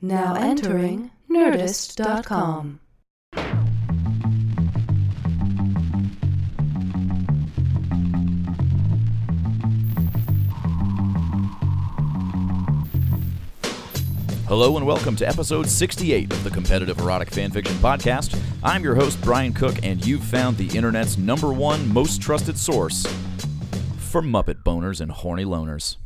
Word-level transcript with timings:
Now 0.00 0.36
entering 0.36 1.10
Nerdist.com. 1.28 2.78
Hello 14.46 14.76
and 14.76 14.86
welcome 14.86 15.16
to 15.16 15.26
episode 15.26 15.68
68 15.68 16.32
of 16.32 16.44
the 16.44 16.50
Competitive 16.50 17.00
Erotic 17.00 17.30
Fanfiction 17.30 17.74
Podcast. 17.80 18.40
I'm 18.62 18.84
your 18.84 18.94
host, 18.94 19.20
Brian 19.22 19.52
Cook, 19.52 19.76
and 19.82 20.04
you've 20.06 20.22
found 20.22 20.56
the 20.56 20.76
internet's 20.76 21.18
number 21.18 21.52
one 21.52 21.92
most 21.92 22.22
trusted 22.22 22.56
source 22.56 23.04
for 23.98 24.22
Muppet 24.22 24.62
boners 24.62 25.00
and 25.00 25.10
horny 25.10 25.44
loners. 25.44 25.96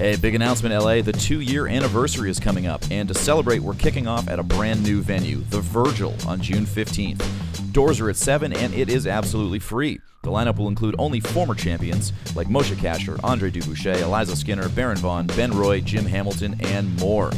Hey, 0.00 0.16
big 0.16 0.34
announcement, 0.34 0.74
LA. 0.74 1.02
The 1.02 1.12
two 1.12 1.40
year 1.40 1.66
anniversary 1.66 2.30
is 2.30 2.40
coming 2.40 2.66
up, 2.66 2.82
and 2.90 3.06
to 3.08 3.14
celebrate, 3.14 3.58
we're 3.58 3.74
kicking 3.74 4.06
off 4.06 4.28
at 4.28 4.38
a 4.38 4.42
brand 4.42 4.82
new 4.82 5.02
venue, 5.02 5.44
The 5.50 5.60
Virgil, 5.60 6.16
on 6.26 6.40
June 6.40 6.64
15th. 6.64 7.22
Doors 7.74 8.00
are 8.00 8.08
at 8.08 8.16
7, 8.16 8.50
and 8.54 8.72
it 8.72 8.88
is 8.88 9.06
absolutely 9.06 9.58
free. 9.58 10.00
The 10.22 10.30
lineup 10.30 10.56
will 10.56 10.68
include 10.68 10.94
only 10.98 11.20
former 11.20 11.54
champions 11.54 12.14
like 12.34 12.46
Moshe 12.46 12.74
Kasher, 12.76 13.20
Andre 13.22 13.50
du 13.50 13.60
Bouchet, 13.60 14.00
Eliza 14.00 14.36
Skinner, 14.36 14.70
Baron 14.70 14.96
Vaughn, 14.96 15.26
Ben 15.26 15.50
Roy, 15.50 15.82
Jim 15.82 16.06
Hamilton, 16.06 16.58
and 16.60 16.98
more. 16.98 17.30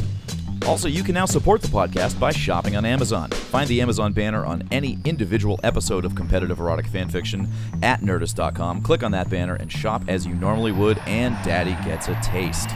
Also, 0.65 0.87
you 0.87 1.03
can 1.03 1.13
now 1.13 1.25
support 1.25 1.61
the 1.61 1.67
podcast 1.67 2.19
by 2.19 2.31
shopping 2.31 2.75
on 2.75 2.85
Amazon. 2.85 3.29
Find 3.29 3.67
the 3.67 3.81
Amazon 3.81 4.13
banner 4.13 4.45
on 4.45 4.63
any 4.71 4.97
individual 5.03 5.59
episode 5.63 6.05
of 6.05 6.15
competitive 6.15 6.59
erotic 6.59 6.85
fanfiction 6.87 7.49
at 7.81 8.01
nerdist.com. 8.01 8.81
Click 8.81 9.03
on 9.03 9.11
that 9.11 9.29
banner 9.29 9.55
and 9.55 9.71
shop 9.71 10.05
as 10.07 10.25
you 10.25 10.33
normally 10.35 10.71
would, 10.71 10.97
and 10.99 11.35
Daddy 11.43 11.75
gets 11.85 12.07
a 12.07 12.15
taste. 12.23 12.69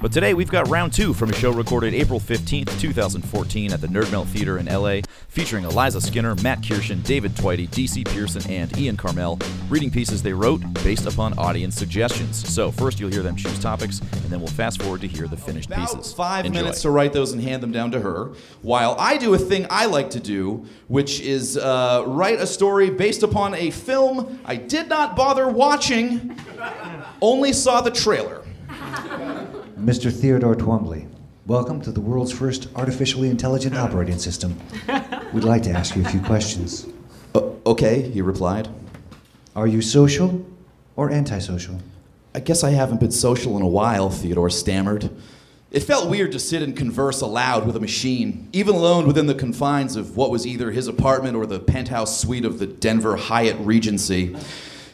But 0.00 0.12
today 0.12 0.32
we've 0.32 0.50
got 0.50 0.66
round 0.68 0.94
two 0.94 1.12
from 1.12 1.28
a 1.28 1.34
show 1.34 1.52
recorded 1.52 1.92
April 1.92 2.18
15th, 2.18 2.80
2014 2.80 3.70
at 3.70 3.82
the 3.82 3.86
Nerdmelt 3.86 4.28
Theater 4.28 4.56
in 4.56 4.64
LA, 4.64 5.00
featuring 5.28 5.64
Eliza 5.64 6.00
Skinner, 6.00 6.34
Matt 6.36 6.62
Kirshen, 6.62 7.02
David 7.04 7.32
Tveite, 7.32 7.68
DC 7.68 8.08
Pierson, 8.08 8.50
and 8.50 8.74
Ian 8.78 8.96
Karmel, 8.96 9.38
reading 9.68 9.90
pieces 9.90 10.22
they 10.22 10.32
wrote 10.32 10.62
based 10.82 11.04
upon 11.04 11.38
audience 11.38 11.76
suggestions. 11.76 12.48
So 12.48 12.70
first 12.70 12.98
you'll 12.98 13.10
hear 13.10 13.22
them 13.22 13.36
choose 13.36 13.58
topics, 13.58 14.00
and 14.00 14.24
then 14.30 14.40
we'll 14.40 14.48
fast 14.48 14.80
forward 14.80 15.02
to 15.02 15.06
hear 15.06 15.28
the 15.28 15.36
finished 15.36 15.68
About 15.68 15.90
pieces. 15.94 16.14
five 16.14 16.46
Enjoy. 16.46 16.60
minutes 16.60 16.80
to 16.80 16.88
write 16.90 17.12
those 17.12 17.32
and 17.32 17.42
hand 17.42 17.62
them 17.62 17.70
down 17.70 17.90
to 17.90 18.00
her, 18.00 18.30
while 18.62 18.96
I 18.98 19.18
do 19.18 19.34
a 19.34 19.38
thing 19.38 19.66
I 19.68 19.84
like 19.84 20.08
to 20.10 20.20
do, 20.20 20.64
which 20.88 21.20
is 21.20 21.58
uh, 21.58 22.04
write 22.06 22.40
a 22.40 22.46
story 22.46 22.88
based 22.88 23.22
upon 23.22 23.54
a 23.54 23.70
film 23.70 24.40
I 24.46 24.56
did 24.56 24.88
not 24.88 25.14
bother 25.14 25.46
watching, 25.46 26.34
only 27.20 27.52
saw 27.52 27.82
the 27.82 27.90
trailer. 27.90 28.44
Mr. 29.80 30.12
Theodore 30.12 30.54
Twombly, 30.54 31.06
welcome 31.46 31.80
to 31.82 31.90
the 31.90 32.00
world's 32.00 32.32
first 32.32 32.68
artificially 32.74 33.30
intelligent 33.30 33.74
operating 33.76 34.18
system. 34.18 34.58
We'd 35.32 35.44
like 35.44 35.62
to 35.64 35.70
ask 35.70 35.96
you 35.96 36.04
a 36.04 36.08
few 36.08 36.20
questions. 36.20 36.86
"O- 37.34 37.54
okay, 37.64 38.02
he 38.10 38.20
replied. 38.20 38.68
Are 39.56 39.66
you 39.66 39.80
social 39.80 40.44
or 40.96 41.10
antisocial? 41.10 41.78
I 42.34 42.40
guess 42.40 42.62
I 42.62 42.70
haven't 42.70 43.00
been 43.00 43.10
social 43.10 43.56
in 43.56 43.62
a 43.62 43.68
while, 43.68 44.10
Theodore 44.10 44.50
stammered. 44.50 45.10
It 45.70 45.80
felt 45.84 46.10
weird 46.10 46.32
to 46.32 46.38
sit 46.38 46.62
and 46.62 46.76
converse 46.76 47.20
aloud 47.20 47.66
with 47.66 47.76
a 47.76 47.80
machine, 47.80 48.48
even 48.52 48.74
alone 48.74 49.06
within 49.06 49.26
the 49.26 49.34
confines 49.34 49.96
of 49.96 50.16
what 50.16 50.30
was 50.30 50.46
either 50.46 50.72
his 50.72 50.88
apartment 50.88 51.36
or 51.36 51.46
the 51.46 51.60
penthouse 51.60 52.18
suite 52.20 52.44
of 52.44 52.58
the 52.58 52.66
Denver 52.66 53.16
Hyatt 53.16 53.56
Regency. 53.60 54.36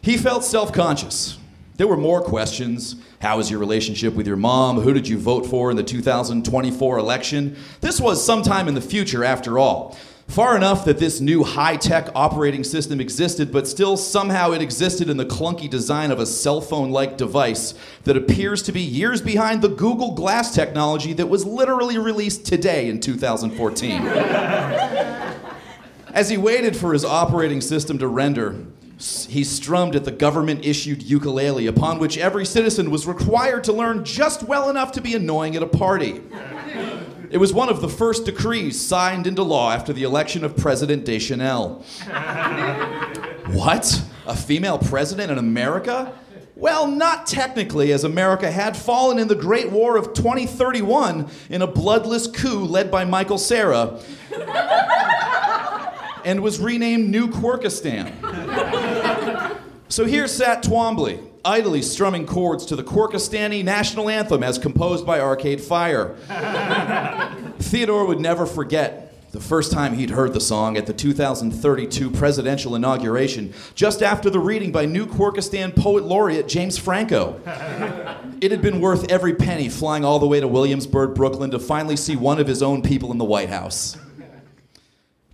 He 0.03 0.17
felt 0.17 0.45
self 0.45 0.73
conscious. 0.73 1.39
There 1.77 1.87
were 1.87 1.97
more 1.97 2.23
questions. 2.23 2.97
How 3.21 3.39
is 3.39 3.51
your 3.51 3.61
relationship 3.61 4.15
with 4.15 4.27
your 4.27 4.37
mom? 4.37 4.81
Who 4.81 4.95
did 4.95 5.07
you 5.07 5.19
vote 5.19 5.45
for 5.47 5.71
in 5.71 5.77
the 5.77 5.83
2024 5.83 6.99
election? 6.99 7.57
This 7.83 8.01
was 8.01 8.25
sometime 8.25 8.67
in 8.67 8.75
the 8.75 8.81
future, 8.81 9.23
after 9.23 9.59
all. 9.59 9.95
Far 10.29 10.57
enough 10.57 10.87
that 10.87 10.99
this 10.99 11.21
new 11.21 11.45
high 11.45 11.77
tech 11.77 12.09
operating 12.15 12.65
system 12.65 13.01
existed, 13.01 13.53
but 13.53 13.69
still 13.69 13.97
somehow 13.97 14.53
it 14.53 14.63
existed 14.63 15.09
in 15.09 15.19
the 15.19 15.25
clunky 15.25 15.71
design 15.71 16.11
of 16.11 16.19
a 16.19 16.27
cell 16.27 16.61
phone 16.61 16.91
like 16.91 17.17
device 17.17 17.75
that 18.05 18.17
appears 18.17 18.63
to 18.63 18.73
be 18.73 18.81
years 18.81 19.21
behind 19.21 19.63
the 19.63 19.69
Google 19.69 20.15
Glass 20.15 20.53
technology 20.55 21.13
that 21.13 21.29
was 21.29 21.45
literally 21.45 21.99
released 21.99 22.45
today 22.45 22.89
in 22.89 23.01
2014. 23.01 24.03
As 26.13 26.31
he 26.31 26.39
waited 26.39 26.75
for 26.77 26.93
his 26.93 27.05
operating 27.05 27.61
system 27.61 27.99
to 27.99 28.09
render, 28.09 28.57
he 28.99 29.45
strummed 29.45 29.95
at 29.95 30.05
the 30.05 30.11
government 30.11 30.65
issued 30.65 31.03
ukulele, 31.03 31.67
upon 31.67 31.99
which 31.99 32.17
every 32.17 32.47
citizen 32.47 32.91
was 32.91 33.07
required 33.07 33.65
to 33.65 33.73
learn 33.73 34.05
just 34.05 34.43
well 34.43 34.71
enough 34.71 34.93
to 34.93 35.03
be 35.03 35.15
annoying 35.15 35.55
at 35.55 35.63
a 35.63 35.67
party. 35.67 36.23
It 37.31 37.39
was 37.39 37.53
one 37.53 37.69
of 37.69 37.81
the 37.83 37.89
first 37.89 38.25
decrees 38.25 38.81
signed 38.81 39.27
into 39.27 39.43
law 39.43 39.73
after 39.73 39.93
the 39.93 40.05
election 40.05 40.45
of 40.45 40.57
President 40.57 41.05
Deschanel. 41.05 41.85
what? 43.49 44.03
A 44.27 44.35
female 44.35 44.79
president 44.79 45.31
in 45.31 45.39
America? 45.39 46.13
Well, 46.55 46.87
not 46.87 47.27
technically, 47.27 47.93
as 47.93 48.05
America 48.05 48.51
had 48.51 48.79
fallen 48.79 49.19
in 49.19 49.29
the 49.29 49.35
Great 49.35 49.71
War 49.71 49.99
of 49.99 50.15
2031 50.15 51.29
in 51.51 51.61
a 51.61 51.67
bloodless 51.67 52.27
coup 52.29 52.65
led 52.65 52.91
by 52.91 53.05
Michael 53.05 53.37
Cera 53.37 54.01
and 56.25 56.41
was 56.41 56.59
renamed 56.59 57.11
New 57.11 57.29
Quirkistan. 57.29 58.13
So 59.89 60.05
here 60.05 60.27
sat 60.27 60.65
Twombly, 60.65 61.25
idly 61.45 61.81
strumming 61.81 62.27
chords 62.27 62.67
to 62.67 62.77
the 62.77 62.83
Quirkistani 62.83 63.63
national 63.63 64.11
anthem 64.11 64.43
as 64.43 64.59
composed 64.59 65.07
by 65.07 65.21
Arcade 65.21 65.61
Fire. 65.61 66.17
Theodore 67.61 68.05
would 68.07 68.21
never 68.21 68.47
forget 68.47 69.31
the 69.31 69.41
first 69.41 69.71
time 69.71 69.95
he'd 69.95 70.11
heard 70.11 70.33
the 70.33 70.41
song 70.41 70.77
at 70.77 70.87
the 70.87 70.93
2032 70.93 72.11
presidential 72.11 72.75
inauguration, 72.75 73.53
just 73.75 74.03
after 74.03 74.29
the 74.29 74.41
reading 74.41 74.73
by 74.73 74.87
New 74.87 75.07
Quirkistan 75.07 75.75
poet 75.77 76.05
laureate 76.05 76.49
James 76.49 76.79
Franco. 76.79 77.41
It 78.39 78.51
had 78.51 78.61
been 78.61 78.83
worth 78.83 79.11
every 79.11 79.35
penny 79.35 79.71
flying 79.71 80.05
all 80.05 80.19
the 80.19 80.27
way 80.27 80.41
to 80.41 80.47
Williamsburg, 80.47 81.15
Brooklyn 81.15 81.51
to 81.53 81.59
finally 81.59 81.97
see 81.97 82.17
one 82.17 82.39
of 82.39 82.47
his 82.47 82.63
own 82.63 82.83
people 82.83 83.11
in 83.11 83.17
the 83.17 83.25
White 83.25 83.49
House. 83.49 83.97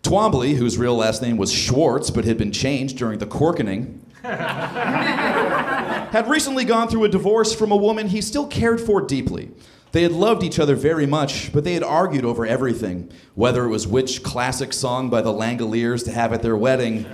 Twombly, 0.05 0.55
whose 0.55 0.79
real 0.79 0.95
last 0.95 1.21
name 1.21 1.37
was 1.37 1.53
Schwartz 1.53 2.11
but 2.11 2.25
had 2.25 2.39
been 2.39 2.53
changed 2.53 2.97
during 2.97 3.19
the 3.19 3.27
corkening, 3.27 4.01
had 6.13 6.29
recently 6.29 6.65
gone 6.65 6.89
through 6.89 7.05
a 7.05 7.09
divorce 7.09 7.55
from 7.55 7.73
a 7.73 7.77
woman 7.77 8.09
he 8.09 8.21
still 8.21 8.47
cared 8.47 8.81
for 8.81 9.01
deeply. 9.01 9.51
They 9.93 10.03
had 10.03 10.13
loved 10.13 10.43
each 10.43 10.59
other 10.59 10.75
very 10.75 11.07
much, 11.07 11.53
but 11.53 11.65
they 11.65 11.75
had 11.75 11.83
argued 11.83 12.25
over 12.25 12.47
everything 12.47 13.11
whether 13.35 13.65
it 13.65 13.69
was 13.69 13.87
which 13.87 14.23
classic 14.23 14.73
song 14.73 15.11
by 15.11 15.21
the 15.23 15.33
Langoliers 15.33 16.05
to 16.05 16.13
have 16.13 16.33
at 16.33 16.43
their 16.43 16.57
wedding, 16.57 17.07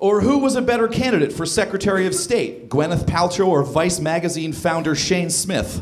or 0.00 0.20
who 0.20 0.38
was 0.38 0.56
a 0.56 0.62
better 0.62 0.88
candidate 0.88 1.32
for 1.32 1.46
Secretary 1.46 2.06
of 2.06 2.14
State, 2.14 2.68
Gwyneth 2.68 3.06
Paltrow 3.06 3.46
or 3.46 3.62
Vice 3.62 4.00
magazine 4.00 4.52
founder 4.52 4.94
Shane 4.94 5.30
Smith. 5.30 5.80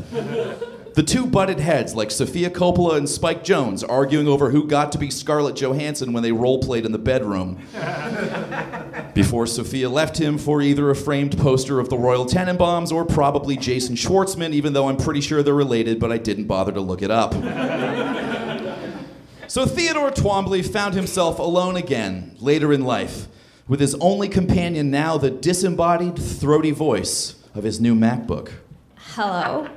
The 0.95 1.03
two 1.03 1.25
butted 1.25 1.59
heads 1.59 1.95
like 1.95 2.11
Sofia 2.11 2.49
Coppola 2.49 2.97
and 2.97 3.07
Spike 3.07 3.43
Jonze 3.43 3.87
arguing 3.87 4.27
over 4.27 4.49
who 4.49 4.67
got 4.67 4.91
to 4.91 4.97
be 4.97 5.09
Scarlett 5.09 5.55
Johansson 5.55 6.13
when 6.13 6.23
they 6.23 6.31
role 6.31 6.59
played 6.59 6.85
in 6.85 6.91
the 6.91 6.97
bedroom. 6.97 7.59
Before 9.13 9.45
Sofia 9.45 9.89
left 9.89 10.19
him 10.19 10.37
for 10.37 10.61
either 10.61 10.89
a 10.89 10.95
framed 10.95 11.37
poster 11.37 11.79
of 11.79 11.89
the 11.89 11.97
Royal 11.97 12.25
Tenenbaums 12.25 12.91
or 12.91 13.05
probably 13.05 13.55
Jason 13.55 13.95
Schwartzman, 13.95 14.53
even 14.53 14.73
though 14.73 14.89
I'm 14.89 14.97
pretty 14.97 15.21
sure 15.21 15.43
they're 15.43 15.53
related, 15.53 15.99
but 15.99 16.11
I 16.11 16.17
didn't 16.17 16.45
bother 16.45 16.71
to 16.71 16.81
look 16.81 17.01
it 17.01 17.11
up. 17.11 17.33
so 19.47 19.65
Theodore 19.65 20.11
Twombly 20.11 20.65
found 20.65 20.95
himself 20.95 21.39
alone 21.39 21.75
again 21.75 22.35
later 22.39 22.73
in 22.73 22.83
life, 22.83 23.27
with 23.67 23.79
his 23.79 23.95
only 23.95 24.27
companion 24.27 24.91
now 24.91 25.17
the 25.17 25.29
disembodied, 25.29 26.17
throaty 26.17 26.71
voice 26.71 27.35
of 27.53 27.63
his 27.63 27.79
new 27.79 27.95
MacBook. 27.95 28.51
Hello. 28.95 29.69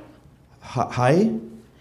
Hi- 0.63 1.39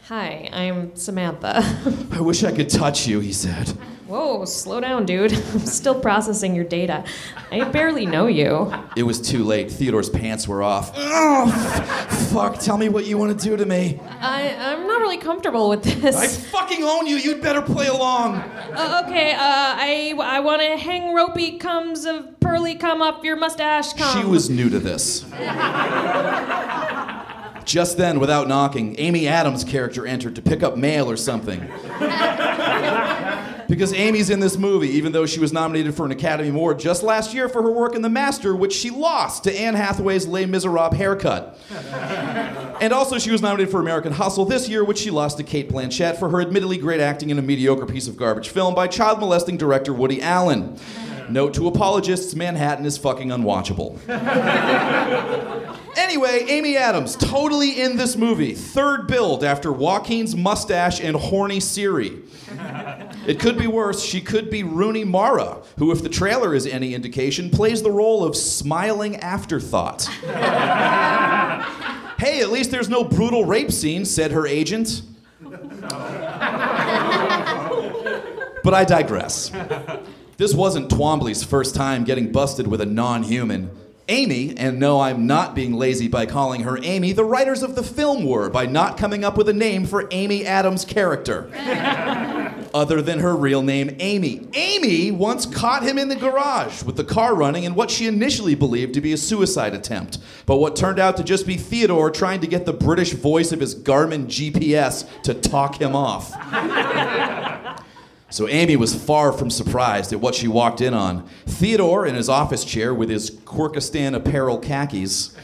Hi? 0.09 0.51
I'm 0.53 0.95
Samantha. 0.97 1.63
I 2.13 2.21
wish 2.21 2.45
I 2.45 2.53
could 2.53 2.69
touch 2.69 3.07
you, 3.07 3.21
he 3.21 3.33
said. 3.33 3.69
Whoa, 4.07 4.45
slow 4.45 4.79
down, 4.81 5.07
dude. 5.07 5.33
I'm 5.53 5.61
still 5.61 5.99
processing 5.99 6.55
your 6.55 6.65
data. 6.65 7.05
I 7.51 7.65
barely 7.71 8.05
know 8.05 8.27
you. 8.27 8.71
It 8.95 9.05
was 9.05 9.19
too 9.21 9.43
late. 9.45 9.71
Theodore's 9.71 10.11
pants 10.11 10.47
were 10.47 10.63
off. 10.63 10.93
Oh, 10.97 11.49
fuck, 12.31 12.59
tell 12.59 12.77
me 12.77 12.91
what 12.91 13.07
you 13.07 13.17
want 13.17 13.39
to 13.39 13.43
do 13.49 13.57
to 13.57 13.65
me. 13.65 14.01
I, 14.21 14.55
I'm 14.59 14.87
not 14.87 15.01
really 15.01 15.17
comfortable 15.17 15.71
with 15.71 15.83
this. 15.85 16.15
I 16.17 16.27
fucking 16.27 16.83
own 16.83 17.07
you. 17.07 17.17
You'd 17.17 17.41
better 17.41 17.63
play 17.63 17.87
along. 17.87 18.35
Uh, 18.35 19.03
okay, 19.07 19.33
uh, 19.33 19.39
I, 19.39 20.15
I 20.21 20.41
want 20.41 20.61
to 20.61 20.77
hang 20.77 21.15
ropey 21.15 21.57
comes 21.57 22.05
of 22.05 22.39
pearly 22.41 22.75
come 22.75 23.01
up 23.01 23.25
your 23.25 23.37
mustache 23.37 23.95
come. 23.95 24.21
She 24.21 24.27
was 24.29 24.51
new 24.51 24.69
to 24.69 24.79
this. 24.79 25.25
Just 27.65 27.97
then, 27.97 28.21
without 28.21 28.49
knocking, 28.49 28.99
Amy 28.99 29.29
Adams' 29.29 29.65
character 29.65 30.07
entered 30.07 30.37
to 30.37 30.43
pick 30.43 30.63
up 30.63 30.77
mail 30.77 31.11
or 31.11 31.17
something. 31.17 31.61
because 33.73 33.95
Amy's 33.95 34.29
in 34.29 34.39
this 34.39 34.59
movie, 34.59 34.91
even 34.91 35.13
though 35.13 35.25
she 35.25 35.41
was 35.41 35.51
nominated 35.51 35.95
for 35.95 36.05
an 36.05 36.13
Academy 36.13 36.51
Award 36.51 36.79
just 36.79 37.03
last 37.03 37.33
year 37.33 37.49
for 37.49 37.63
her 37.63 37.71
work 37.71 37.95
in 37.95 38.03
The 38.03 38.11
Master, 38.11 38.55
which 38.55 38.75
she 38.75 38.91
lost 38.91 39.45
to 39.45 39.61
Anne 39.61 39.75
Hathaway's 39.75 40.27
Les 40.27 40.45
Miserables 40.45 40.95
haircut. 40.95 41.59
and 42.83 42.93
also, 42.93 43.19
she 43.19 43.31
was 43.31 43.41
nominated 43.41 43.71
for 43.71 43.81
American 43.81 44.13
Hustle 44.13 44.45
this 44.45 44.69
year, 44.69 44.85
which 44.85 44.99
she 44.99 45.11
lost 45.11 45.39
to 45.39 45.43
Cate 45.43 45.71
Blanchett 45.71 46.19
for 46.19 46.29
her 46.29 46.43
admittedly 46.43 46.77
great 46.77 47.01
acting 47.01 47.31
in 47.31 47.39
a 47.39 47.43
mediocre 47.43 47.87
piece 47.87 48.09
of 48.09 48.17
garbage 48.17 48.51
film 48.51 48.75
by 48.75 48.87
child 48.87 49.21
molesting 49.21 49.57
director 49.57 49.95
Woody 49.95 50.21
Allen. 50.21 50.79
Note 51.33 51.55
to 51.55 51.67
apologists 51.67 52.35
Manhattan 52.35 52.85
is 52.85 52.99
fucking 52.99 53.29
unwatchable. 53.29 53.99
Anyway, 55.95 56.47
Amy 56.49 56.79
Adams, 56.79 57.17
totally 57.17 57.83
in 57.83 57.99
this 57.99 58.17
movie. 58.17 58.55
Third 58.55 59.07
build 59.07 59.45
after 59.45 59.71
Joaquin's 59.71 60.35
mustache 60.35 61.03
and 61.03 61.15
horny 61.15 61.61
Siri. 61.61 62.23
It 63.27 63.39
could 63.39 63.59
be 63.59 63.67
worse. 63.67 64.03
She 64.03 64.23
could 64.23 64.49
be 64.49 64.63
Rooney 64.63 65.05
Mara, 65.05 65.59
who, 65.79 65.93
if 65.93 66.03
the 66.03 66.09
trailer 66.09 66.55
is 66.55 66.67
any 66.67 66.95
indication, 66.95 67.51
plays 67.51 67.83
the 67.83 67.91
role 67.91 68.25
of 68.25 68.35
smiling 68.35 69.17
afterthought. 69.17 70.05
hey, 72.19 72.41
at 72.41 72.51
least 72.51 72.71
there's 72.71 72.89
no 72.89 73.05
brutal 73.05 73.45
rape 73.45 73.71
scene, 73.71 74.07
said 74.07 74.33
her 74.33 74.47
agent. 74.47 75.03
But 78.63 78.75
I 78.75 78.85
digress. 78.85 79.51
This 80.37 80.55
wasn't 80.55 80.91
Twombly's 80.91 81.45
first 81.45 81.75
time 81.75 82.05
getting 82.05 82.33
busted 82.33 82.67
with 82.67 82.81
a 82.81 82.87
non 82.87 83.23
human. 83.23 83.71
Amy, 84.09 84.55
and 84.57 84.81
no, 84.81 85.01
I'm 85.01 85.27
not 85.27 85.55
being 85.55 85.75
lazy 85.75 86.09
by 86.09 86.27
calling 86.27 86.63
her 86.63 86.79
Amy, 86.83 87.13
the 87.13 87.25
writers 87.25 87.63
of 87.63 87.77
the 87.77 87.83
film 87.83 88.25
were 88.25 88.51
by 88.51 88.67
not 88.67 88.99
coming 88.99 89.25
up 89.25 89.39
with 89.39 89.49
a 89.49 89.53
name 89.53 89.87
for 89.87 90.09
Amy 90.11 90.45
Adams' 90.45 90.85
character. 90.85 91.49
Other 92.75 93.01
than 93.01 93.21
her 93.21 93.37
real 93.37 93.63
name, 93.63 93.95
Amy. 94.01 94.49
Amy 94.55 95.11
once 95.11 95.47
caught 95.47 95.83
him 95.83 95.99
in 95.99 96.09
the 96.09 96.17
garage 96.17 96.83
with 96.83 96.97
the 96.97 97.05
car 97.05 97.35
running 97.35 97.65
in 97.65 97.75
what 97.75 97.91
she 97.91 98.07
initially 98.07 98.55
believed 98.55 98.95
to 98.95 99.01
be 99.01 99.13
a 99.13 99.17
suicide 99.17 99.75
attempt, 99.75 100.19
but 100.47 100.57
what 100.57 100.75
turned 100.75 100.99
out 100.99 101.17
to 101.19 101.23
just 101.23 101.47
be 101.47 101.57
Theodore 101.57 102.11
trying 102.11 102.41
to 102.41 102.47
get 102.47 102.67
the 102.67 102.73
British 102.73 103.13
voice 103.13 103.53
of 103.53 103.61
his 103.61 103.75
Garmin 103.75 104.27
GPS 104.27 105.07
to 105.23 105.35
talk 105.35 105.81
him 105.81 105.95
off. 105.95 106.33
So 108.33 108.49
Amy 108.49 108.77
was 108.77 108.95
far 108.95 109.31
from 109.31 109.51
surprised 109.51 110.11
at 110.15 110.21
what 110.21 110.35
she 110.35 110.49
walked 110.49 110.81
in 110.81 110.95
on. 110.95 111.29
Theodore 111.45 112.07
in 112.07 112.15
his 112.15 112.31
office 112.31 112.65
chair 112.65 112.95
with 112.95 113.11
his 113.11 113.31
Quirkistan 113.31 114.15
apparel 114.15 114.59
khakis. 114.59 115.37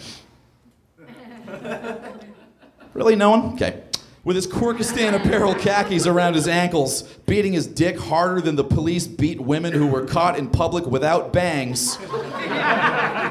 Really, 2.94 3.14
no 3.14 3.30
one? 3.30 3.54
Okay. 3.54 3.84
With 4.24 4.36
his 4.36 4.46
Quirkistan 4.46 5.14
apparel 5.14 5.54
khakis 5.54 6.06
around 6.06 6.34
his 6.34 6.48
ankles, 6.48 7.02
beating 7.26 7.52
his 7.52 7.66
dick 7.66 7.98
harder 7.98 8.40
than 8.40 8.56
the 8.56 8.64
police 8.64 9.06
beat 9.06 9.40
women 9.40 9.72
who 9.72 9.86
were 9.86 10.04
caught 10.04 10.38
in 10.38 10.48
public 10.50 10.84
without 10.86 11.32
bangs. 11.32 11.98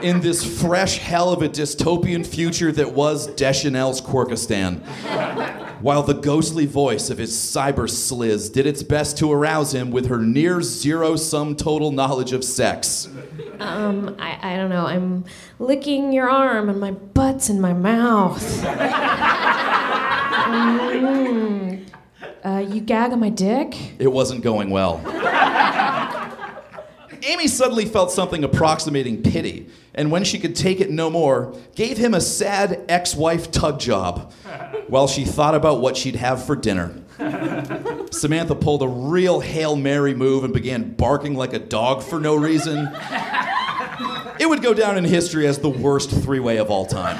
In 0.01 0.21
this 0.21 0.61
fresh 0.61 0.97
hell 0.97 1.31
of 1.31 1.41
a 1.41 1.49
dystopian 1.49 2.25
future 2.25 2.71
that 2.71 2.93
was 2.93 3.27
Deschanel's 3.27 4.01
Quirkistan 4.01 4.81
while 5.81 6.01
the 6.03 6.13
ghostly 6.13 6.65
voice 6.65 7.09
of 7.09 7.17
his 7.17 7.31
cyber 7.33 7.89
sliz 7.89 8.49
did 8.49 8.65
its 8.65 8.83
best 8.83 9.17
to 9.17 9.31
arouse 9.31 9.73
him 9.73 9.91
with 9.91 10.07
her 10.07 10.17
near 10.17 10.61
zero 10.61 11.15
sum 11.15 11.55
total 11.55 11.91
knowledge 11.91 12.33
of 12.33 12.43
sex. 12.43 13.07
Um, 13.59 14.15
I, 14.19 14.53
I 14.53 14.55
don't 14.55 14.69
know. 14.69 14.85
I'm 14.85 15.25
licking 15.59 16.11
your 16.11 16.29
arm 16.29 16.69
and 16.69 16.79
my 16.79 16.91
butt's 16.91 17.49
in 17.49 17.61
my 17.61 17.73
mouth. 17.73 18.43
Mm. 20.47 21.89
Uh, 22.43 22.65
you 22.69 22.81
gag 22.81 23.11
on 23.11 23.19
my 23.19 23.29
dick? 23.29 23.75
It 23.99 24.07
wasn't 24.11 24.41
going 24.41 24.69
well. 24.69 25.01
Amy 27.23 27.47
suddenly 27.47 27.85
felt 27.85 28.11
something 28.11 28.43
approximating 28.43 29.21
pity, 29.21 29.69
and 29.93 30.11
when 30.11 30.23
she 30.23 30.39
could 30.39 30.55
take 30.55 30.79
it 30.79 30.89
no 30.89 31.09
more, 31.09 31.53
gave 31.75 31.97
him 31.97 32.13
a 32.13 32.21
sad 32.21 32.85
ex 32.87 33.15
wife 33.15 33.51
tug 33.51 33.79
job 33.79 34.31
while 34.87 35.07
she 35.07 35.25
thought 35.25 35.53
about 35.53 35.81
what 35.81 35.97
she'd 35.97 36.15
have 36.15 36.45
for 36.45 36.55
dinner. 36.55 36.95
Samantha 38.11 38.55
pulled 38.55 38.81
a 38.81 38.87
real 38.87 39.41
Hail 39.41 39.75
Mary 39.75 40.13
move 40.13 40.43
and 40.45 40.53
began 40.53 40.93
barking 40.93 41.35
like 41.35 41.53
a 41.53 41.59
dog 41.59 42.01
for 42.01 42.19
no 42.19 42.35
reason. 42.35 42.89
It 44.39 44.47
would 44.47 44.61
go 44.61 44.73
down 44.73 44.97
in 44.97 45.03
history 45.03 45.47
as 45.47 45.57
the 45.59 45.69
worst 45.69 46.11
three 46.11 46.39
way 46.39 46.57
of 46.57 46.69
all 46.69 46.85
time. 46.85 47.17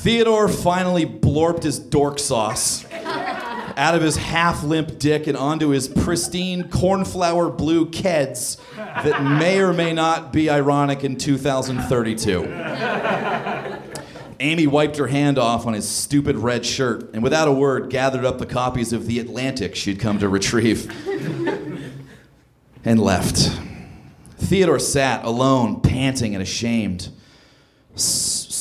Theodore 0.00 0.48
finally 0.48 1.04
blorped 1.04 1.64
his 1.64 1.78
dork 1.80 2.20
sauce 2.20 2.84
out 2.92 3.94
of 3.96 4.02
his 4.02 4.16
half 4.16 4.62
limp 4.62 4.98
dick 4.98 5.26
and 5.26 5.36
onto 5.36 5.68
his 5.70 5.88
pristine 5.88 6.68
cornflower 6.68 7.50
blue 7.50 7.90
keds 7.90 8.58
that 8.76 9.22
may 9.24 9.60
or 9.60 9.72
may 9.72 9.92
not 9.92 10.32
be 10.32 10.48
ironic 10.48 11.02
in 11.02 11.16
2032. 11.16 12.44
Amy 14.40 14.68
wiped 14.68 14.96
her 14.98 15.08
hand 15.08 15.36
off 15.36 15.66
on 15.66 15.72
his 15.72 15.88
stupid 15.88 16.36
red 16.36 16.64
shirt 16.64 17.10
and 17.12 17.22
without 17.22 17.48
a 17.48 17.52
word 17.52 17.90
gathered 17.90 18.24
up 18.24 18.38
the 18.38 18.46
copies 18.46 18.92
of 18.92 19.06
The 19.06 19.18
Atlantic 19.18 19.74
she'd 19.74 19.98
come 19.98 20.20
to 20.20 20.28
retrieve 20.28 20.88
and 22.84 23.00
left. 23.00 23.50
Theodore 24.36 24.78
sat 24.78 25.24
alone, 25.24 25.80
panting 25.80 26.34
and 26.34 26.42
ashamed. 26.42 27.08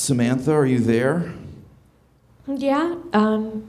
Samantha, 0.07 0.53
are 0.53 0.65
you 0.65 0.79
there? 0.79 1.33
Yeah. 2.47 2.95
Um, 3.11 3.67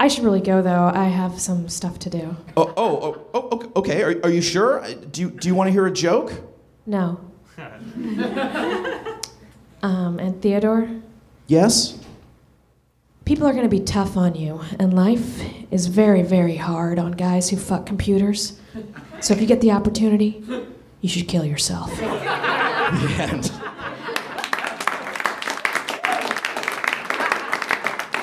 I 0.00 0.08
should 0.08 0.24
really 0.24 0.40
go 0.40 0.60
though. 0.60 0.90
I 0.92 1.04
have 1.04 1.40
some 1.40 1.68
stuff 1.68 2.00
to 2.00 2.10
do. 2.10 2.36
Oh, 2.56 2.74
oh, 2.76 3.24
oh, 3.32 3.48
oh 3.52 3.72
okay. 3.76 4.02
Are, 4.02 4.20
are 4.24 4.30
you 4.30 4.42
sure? 4.42 4.84
Do 5.12 5.20
you, 5.20 5.30
do 5.30 5.46
you 5.46 5.54
want 5.54 5.68
to 5.68 5.72
hear 5.72 5.86
a 5.86 5.92
joke? 5.92 6.32
No. 6.84 7.20
um, 9.82 10.18
and 10.18 10.42
Theodore, 10.42 10.90
Yes? 11.46 11.96
people 13.24 13.46
are 13.46 13.52
going 13.52 13.62
to 13.62 13.68
be 13.68 13.80
tough 13.80 14.16
on 14.16 14.34
you, 14.34 14.60
and 14.80 14.94
life 14.94 15.44
is 15.70 15.86
very, 15.86 16.22
very 16.22 16.56
hard 16.56 16.98
on 16.98 17.12
guys 17.12 17.50
who 17.50 17.56
fuck 17.56 17.86
computers. 17.86 18.58
So 19.20 19.32
if 19.32 19.40
you 19.40 19.46
get 19.46 19.60
the 19.60 19.70
opportunity, 19.70 20.42
you 21.02 21.08
should 21.08 21.28
kill 21.28 21.44
yourself. 21.44 21.92
The 22.88 23.22
end. 23.22 23.52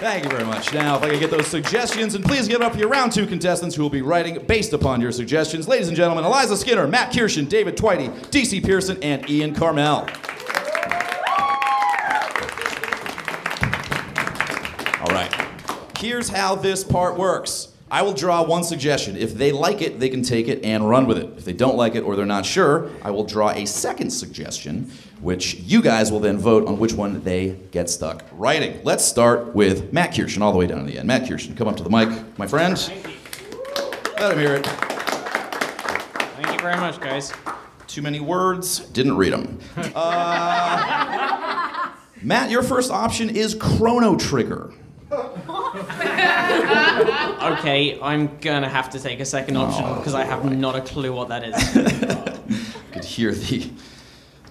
Thank 0.06 0.24
you 0.24 0.30
very 0.30 0.44
much. 0.44 0.72
Now, 0.72 0.98
if 0.98 1.02
I 1.02 1.10
can 1.10 1.20
get 1.20 1.32
those 1.32 1.48
suggestions, 1.48 2.14
and 2.14 2.24
please 2.24 2.48
give 2.48 2.62
it 2.62 2.64
up 2.64 2.78
your 2.78 2.90
round 2.90 3.12
two 3.12 3.26
contestants 3.26 3.76
who 3.76 3.82
will 3.82 3.90
be 3.90 4.04
writing 4.04 4.38
based 4.46 4.72
upon 4.72 5.02
your 5.02 5.12
suggestions. 5.12 5.68
Ladies 5.68 5.88
and 5.88 5.98
gentlemen, 5.98 6.24
Eliza 6.24 6.56
Skinner, 6.58 6.88
Matt 6.88 7.12
Kirshen, 7.12 7.50
David 7.50 7.76
Tveite, 7.76 8.14
DC 8.28 8.64
Pierson, 8.64 9.02
and 9.02 9.28
Ian 9.28 9.56
Karmel. 9.56 10.02
All 15.02 15.16
right. 15.16 15.34
Here's 15.98 16.30
how 16.30 16.54
this 16.54 16.84
part 16.84 17.18
works. 17.18 17.75
I 17.90 18.02
will 18.02 18.14
draw 18.14 18.44
one 18.44 18.64
suggestion. 18.64 19.16
If 19.16 19.36
they 19.36 19.52
like 19.52 19.82
it, 19.82 20.00
they 20.00 20.10
can 20.10 20.24
take 20.24 20.48
it 20.48 20.64
and 20.66 20.90
run 20.90 21.06
with 21.06 21.20
it. 21.20 21.30
If 21.38 21.46
they 21.46 21.54
don't 21.54 21.78
like 21.78 21.94
it 21.94 22.02
or 22.02 22.16
they're 22.16 22.26
not 22.26 22.44
sure, 22.46 22.90
I 23.04 23.12
will 23.12 23.24
draw 23.24 23.52
a 23.52 23.66
second 23.68 24.10
suggestion, 24.10 24.92
which 25.22 25.54
you 25.56 25.84
guys 25.84 26.12
will 26.12 26.20
then 26.20 26.40
vote 26.40 26.68
on 26.68 26.80
which 26.80 26.94
one 26.94 27.24
they 27.24 27.60
get 27.70 27.88
stuck 27.90 28.24
writing. 28.32 28.80
Let's 28.84 29.06
start 29.06 29.54
with 29.54 29.94
Matt 29.94 30.14
Kirshen, 30.14 30.42
all 30.42 30.52
the 30.52 30.58
way 30.58 30.66
down 30.66 30.80
to 30.80 30.86
the 30.92 30.98
end. 30.98 31.08
Matt 31.08 31.24
Kirshen, 31.30 31.56
come 31.56 31.68
up 31.68 31.78
to 31.78 31.84
the 31.84 31.90
mic, 31.92 32.10
my 32.40 32.48
friend. 32.48 32.76
Let 34.20 34.32
him 34.32 34.40
hear 34.40 34.56
it. 34.56 34.66
Thank 34.66 36.54
you 36.54 36.60
very 36.60 36.78
much, 36.78 37.00
guys. 37.00 37.34
Too 37.86 38.02
many 38.02 38.20
words, 38.20 38.80
didn't 38.80 39.16
read 39.16 39.34
them. 39.34 39.60
Uh, 39.96 41.92
Matt, 42.24 42.50
your 42.50 42.64
first 42.64 42.90
option 42.90 43.30
is 43.30 43.54
Chrono 43.54 44.16
Trigger. 44.16 44.74
Okay, 47.46 48.00
I'm 48.02 48.38
gonna 48.40 48.70
have 48.70 48.90
to 48.92 49.00
take 49.00 49.20
a 49.20 49.26
second 49.26 49.56
option 49.58 49.84
because 49.96 50.16
I 50.16 50.24
have 50.24 50.46
not 50.58 50.76
a 50.76 50.82
clue 50.82 51.14
what 51.14 51.30
that 51.30 51.44
is. 51.44 51.54
I 51.56 52.40
could 52.92 53.04
hear 53.06 53.34
the 53.34 53.70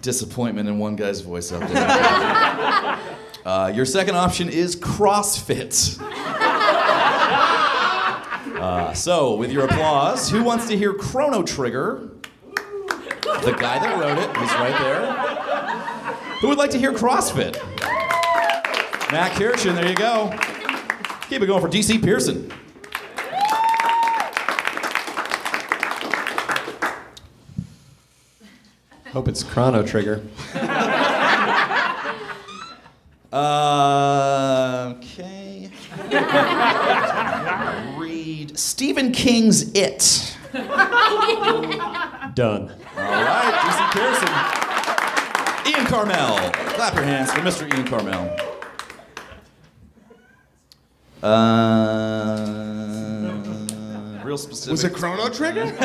disappointment 0.01 0.69
in 0.69 0.79
one 0.79 0.95
guy's 0.95 1.21
voice 1.21 1.53
out 1.53 1.69
there. 1.69 2.99
Uh, 3.45 3.71
your 3.75 3.85
second 3.85 4.17
option 4.17 4.49
is 4.49 4.75
CrossFit. 4.75 6.01
Uh, 8.59 8.95
so, 8.95 9.37
with 9.37 9.53
your 9.53 9.67
applause, 9.67 10.31
who 10.31 10.43
wants 10.43 10.67
to 10.69 10.79
hear 10.79 10.95
Chrono 10.95 11.43
Trigger? 11.43 12.09
The 12.55 13.53
guy 13.53 13.79
that 13.81 14.01
wrote 14.01 14.17
it 14.17 14.31
is 14.31 14.55
right 14.55 14.79
there. 14.81 15.13
Who 16.41 16.49
would 16.49 16.57
like 16.57 16.71
to 16.71 16.79
hear 16.79 16.95
CrossFit? 16.95 17.55
Matt 19.13 19.33
Kirshen, 19.33 19.75
there 19.75 19.89
you 19.89 19.95
go. 19.95 20.31
Keep 21.29 21.43
it 21.43 21.47
going 21.47 21.61
for 21.63 21.69
DC 21.69 22.03
Pierson. 22.03 22.53
Hope 29.13 29.29
it's 29.29 29.43
Chrono 29.43 29.87
Trigger. 29.87 30.23
Uh, 33.33 34.95
okay. 34.97 35.71
Read 37.97 38.59
Stephen 38.59 39.13
King's 39.13 39.71
It. 39.73 40.37
Done. 42.35 42.71
All 42.97 43.03
right, 43.03 43.55
DC 43.63 43.93
Pierson. 43.93 44.29
Ian 45.73 45.87
Karmel. 45.87 46.53
Clap 46.75 46.95
your 46.95 47.05
hands 47.05 47.33
for 47.33 47.41
Mr. 47.41 47.73
Ian 47.73 47.87
Karmel. 47.87 48.54
Uh, 51.25 52.53
real 54.25 54.37
specific. 54.39 54.71
Was 54.73 54.85
it 54.85 54.95
Chrono 54.95 55.29
Trigger? 55.31 55.67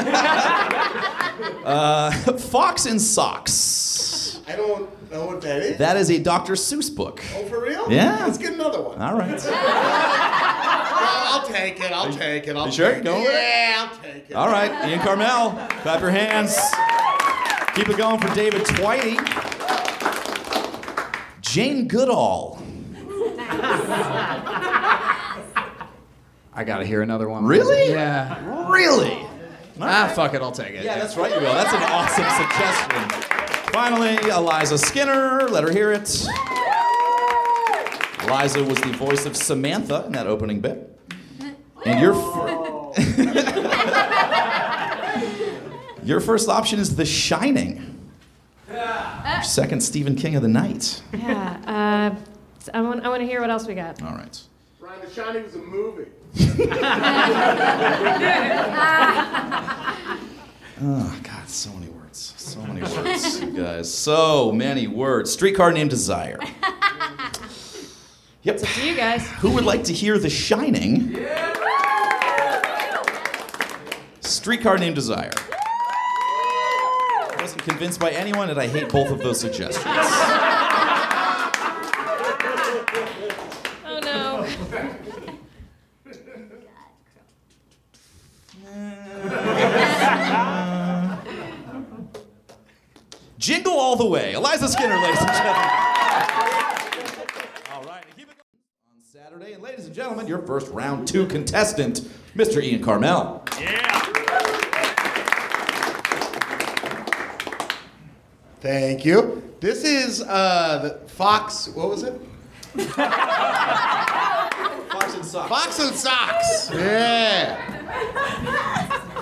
Fox 2.38 2.86
and 2.86 3.02
Socks. 3.02 4.42
I 4.48 4.56
don't 4.56 5.12
know 5.12 5.26
what 5.28 5.42
that 5.42 5.62
is. 5.62 5.78
That 5.78 5.96
is 5.96 6.10
a 6.10 6.20
Dr. 6.20 6.54
Seuss 6.54 6.94
book. 6.94 7.22
oh, 7.36 7.46
for 7.46 7.62
real? 7.62 7.90
Yeah. 7.92 8.26
Let's 8.26 8.38
get 8.38 8.54
another 8.54 8.82
one. 8.82 9.02
All 9.02 9.18
right. 9.18 9.40
I'll 9.52 11.46
take 11.48 11.80
it. 11.80 11.92
I'll 11.92 12.12
take 12.12 12.48
it. 12.48 12.56
I'll 12.56 12.66
you 12.66 12.72
sure? 12.72 12.96
take 12.96 13.04
Go 13.04 13.18
it. 13.18 13.22
with 13.22 13.30
it? 13.30 13.34
Yeah, 13.34 13.90
I'll 13.92 13.98
take 14.02 14.30
it. 14.30 14.36
All 14.36 14.50
right, 14.50 14.90
Ian 14.90 15.00
Karmel. 15.00 15.70
Clap 15.82 16.02
your 16.02 16.10
hands. 16.10 16.58
Keep 17.76 17.90
it 17.90 17.98
going 17.98 18.20
for 18.20 18.34
David 18.36 18.64
Tveite. 18.64 19.20
Jane 21.42 21.88
Goodall. 21.88 22.60
I 26.60 26.66
gotta 26.66 26.86
hear 26.86 27.02
another 27.02 27.30
one. 27.30 27.46
Really? 27.46 27.90
Yeah. 27.90 28.70
Really? 28.70 29.26
Ah, 29.80 30.12
fuck 30.14 30.34
it, 30.34 30.42
I'll 30.42 30.52
take 30.52 30.72
it. 30.76 30.84
Yeah, 30.84 31.00
that's 31.00 31.16
right, 31.16 31.32
you 31.32 31.38
will. 31.40 31.54
That's 31.54 31.74
an 31.74 31.84
awesome 31.84 32.26
suggestion. 32.36 33.72
Finally, 33.72 34.18
Eliza 34.30 34.78
Skinner. 34.78 35.48
Let 35.48 35.64
her 35.64 35.72
hear 35.72 35.94
it. 35.94 36.28
Eliza 38.26 38.62
was 38.66 38.78
the 38.82 38.92
voice 38.98 39.26
of 39.26 39.38
Samantha 39.38 40.04
in 40.08 40.12
that 40.12 40.28
opening 40.28 40.60
bit. 40.60 41.00
And 41.86 42.02
your 42.02 42.14
fir- 42.14 42.92
your 46.04 46.20
first 46.20 46.50
option 46.50 46.78
is 46.82 46.98
The 46.98 47.06
Shining. 47.06 47.86
Your 48.70 49.44
second 49.44 49.80
Stephen 49.80 50.18
King 50.18 50.36
of 50.36 50.42
the 50.42 50.50
night. 50.50 51.02
Yeah. 51.14 51.56
Uh, 51.66 52.16
I 52.74 52.82
want. 52.82 53.06
I 53.06 53.08
want 53.08 53.22
to 53.22 53.26
hear 53.26 53.40
what 53.40 53.50
else 53.50 53.66
we 53.66 53.76
got. 53.76 54.02
All 54.04 54.12
right. 54.12 54.42
Ryan, 54.90 55.02
The 55.02 55.10
Shining 55.14 55.44
was 55.44 55.56
a 55.56 55.60
movie. 55.60 56.06
Oh 60.82 61.20
God, 61.24 61.50
so 61.50 61.74
many 61.74 61.90
words. 61.92 62.34
So 62.38 62.62
many 62.62 62.82
words, 62.82 63.42
you 63.42 63.52
guys. 63.52 63.94
So 63.94 64.54
many 64.54 64.88
words. 64.88 65.30
Streetcar 65.30 65.74
named 65.74 65.90
Desire. 65.90 66.40
Yep. 68.44 68.58
To 68.60 68.88
you 68.88 68.96
guys. 68.96 69.28
Who 69.42 69.52
would 69.52 69.66
like 69.66 69.84
to 69.84 69.94
hear 69.94 70.18
The 70.18 70.30
Shining? 70.30 71.14
Streetcar 74.22 74.78
Named 74.78 74.96
Desire. 74.96 75.34
I 75.36 77.36
wasn't 77.42 77.64
convinced 77.64 78.00
by 78.00 78.12
anyone, 78.12 78.50
and 78.50 78.58
I 78.58 78.68
hate 78.68 78.88
both 78.88 79.12
of 79.12 79.20
those 79.20 79.42
suggestions. 79.42 79.84
Oh 83.86 84.00
no. 84.02 84.48
Jingle 94.10 94.16
All 94.16 94.24
the 94.24 94.28
Way. 94.28 94.34
Eliza 94.34 94.68
Skinner, 94.68 94.98
ladies 94.98 95.20
and 95.20 95.30
gentlemen. 95.30 95.70
All 97.72 97.84
right, 97.84 98.04
and 98.06 98.16
keep 98.16 98.30
it 98.30 98.38
going 98.38 98.48
on 98.92 99.02
Saturday. 99.04 99.54
And 99.54 99.62
ladies 99.62 99.86
and 99.86 99.94
gentlemen, 99.94 100.28
your 100.28 100.40
first 100.40 100.72
round 100.72 101.08
two 101.08 101.28
contestant, 101.28 102.02
Mr. 102.36 102.62
Ian 102.64 102.82
Karmel. 102.84 103.48
Yeah. 103.60 103.86
Thank 108.62 109.06
you. 109.06 109.44
This 109.62 109.86
is 109.86 110.22
uh, 110.22 110.80
the 110.80 111.10
Fox. 111.10 111.70
What 111.70 111.90
was 111.90 112.04
it? 112.04 112.20
Fox 112.76 112.98
and 115.16 115.26
Socks. 115.26 115.50
Fox 115.50 115.80
and 115.80 115.96
Socks. 115.96 116.72
Yeah. 116.74 117.56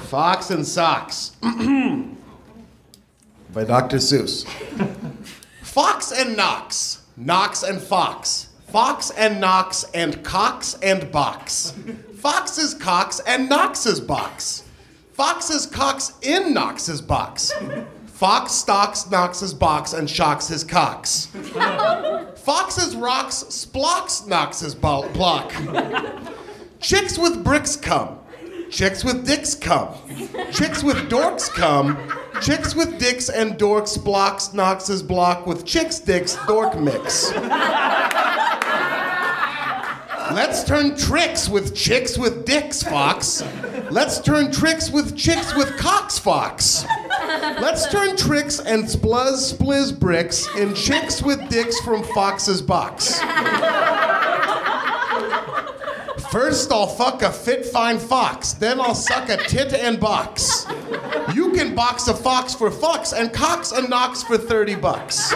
Fox 0.02 0.50
and 0.50 0.66
Socks. 0.66 1.34
By 3.54 3.64
Dr. 3.64 3.98
Seuss. 3.98 4.46
Fox 5.62 6.12
and 6.12 6.36
Knox. 6.36 7.02
Knox 7.16 7.64
and 7.64 7.82
Fox. 7.82 8.50
Fox 8.68 9.12
and 9.12 9.40
Knox 9.40 9.86
and 9.94 10.24
Cox 10.24 10.76
and 10.84 11.12
Box. 11.12 11.74
Fox's 12.18 12.74
Cox 12.74 13.20
and 13.22 13.48
Knox's 13.50 14.00
box. 14.00 14.64
Fox's 15.14 15.66
Cox 15.66 16.14
in 16.22 16.54
Knox's 16.54 17.02
box. 17.02 17.54
Fox 18.08 18.52
stalks 18.52 19.10
Knox's 19.10 19.54
box 19.54 19.94
and 19.94 20.10
shocks 20.10 20.48
his 20.48 20.64
cocks. 20.64 21.28
Fox's 22.36 22.96
rocks 22.96 23.44
splocks 23.50 24.28
Knox's 24.28 24.76
bo- 24.76 25.08
block. 25.10 25.54
Chicks 26.80 27.18
with 27.18 27.44
bricks 27.44 27.76
come. 27.76 28.20
Chicks 28.70 29.04
with 29.04 29.26
dicks 29.26 29.56
come. 29.56 29.90
Chicks 30.52 30.84
with 30.84 30.98
dorks 31.10 31.50
come. 31.50 31.96
Chicks 32.42 32.76
with 32.76 33.00
dicks 33.00 33.30
and 33.30 33.58
dorks 33.58 34.02
blocks 34.02 34.54
Knox's 34.54 35.02
block 35.02 35.48
with 35.48 35.66
chicks 35.66 36.00
dicks 36.00 36.38
dork 36.48 36.80
mix. 36.80 37.32
Let's 40.34 40.64
turn 40.64 40.96
tricks 40.98 41.50
with 41.50 41.74
chicks 41.76 42.18
with 42.18 42.46
dicks, 42.46 42.84
Fox. 42.84 43.44
Let's 43.90 44.20
turn 44.20 44.52
tricks 44.52 44.92
with 44.92 45.18
chicks 45.18 45.56
with 45.56 45.78
cocks, 45.78 46.20
Fox. 46.20 46.86
Let's 47.20 47.88
turn 47.90 48.16
tricks 48.18 48.60
and 48.60 48.84
spluzz 48.84 49.54
spliz 49.54 49.98
bricks 49.98 50.48
in 50.56 50.76
chicks 50.76 51.22
with 51.22 51.48
dicks 51.50 51.80
from 51.80 52.04
Fox's 52.04 52.62
box. 52.62 53.20
First, 56.30 56.72
I'll 56.74 56.88
fuck 56.88 57.22
a 57.22 57.32
fit 57.32 57.66
fine 57.66 57.98
fox, 57.98 58.52
then 58.52 58.82
I'll 58.82 58.96
suck 58.96 59.30
a 59.30 59.38
tit 59.38 59.74
and 59.74 59.98
box. 59.98 60.66
You 61.34 61.52
can 61.54 61.76
box 61.76 62.08
a 62.08 62.14
fox 62.14 62.54
for 62.54 62.70
fucks 62.70 63.18
and 63.18 63.34
cocks 63.34 63.72
and 63.72 63.90
knocks 63.90 64.24
for 64.24 64.38
30 64.38 64.76
bucks. 64.76 65.34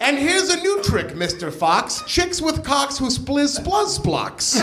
And 0.00 0.18
here's 0.18 0.48
a 0.48 0.56
new 0.56 0.82
trick, 0.82 1.08
Mr. 1.08 1.52
Fox. 1.52 2.02
Chicks 2.06 2.42
with 2.42 2.64
cocks 2.64 2.98
who 2.98 3.06
spliz 3.06 3.60
spluzz 3.60 4.02
blocks. 4.02 4.60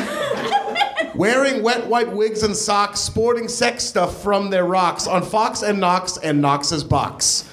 Wearing 1.15 1.63
wet 1.63 1.87
white 1.87 2.11
wigs 2.11 2.43
and 2.43 2.55
socks, 2.55 2.99
sporting 2.99 3.47
sex 3.47 3.83
stuff 3.83 4.21
from 4.21 4.49
their 4.49 4.65
rocks 4.65 5.07
on 5.07 5.23
Fox 5.23 5.61
and 5.61 5.79
Knox 5.79 6.17
and 6.17 6.41
Knox's 6.41 6.83
box. 6.83 7.49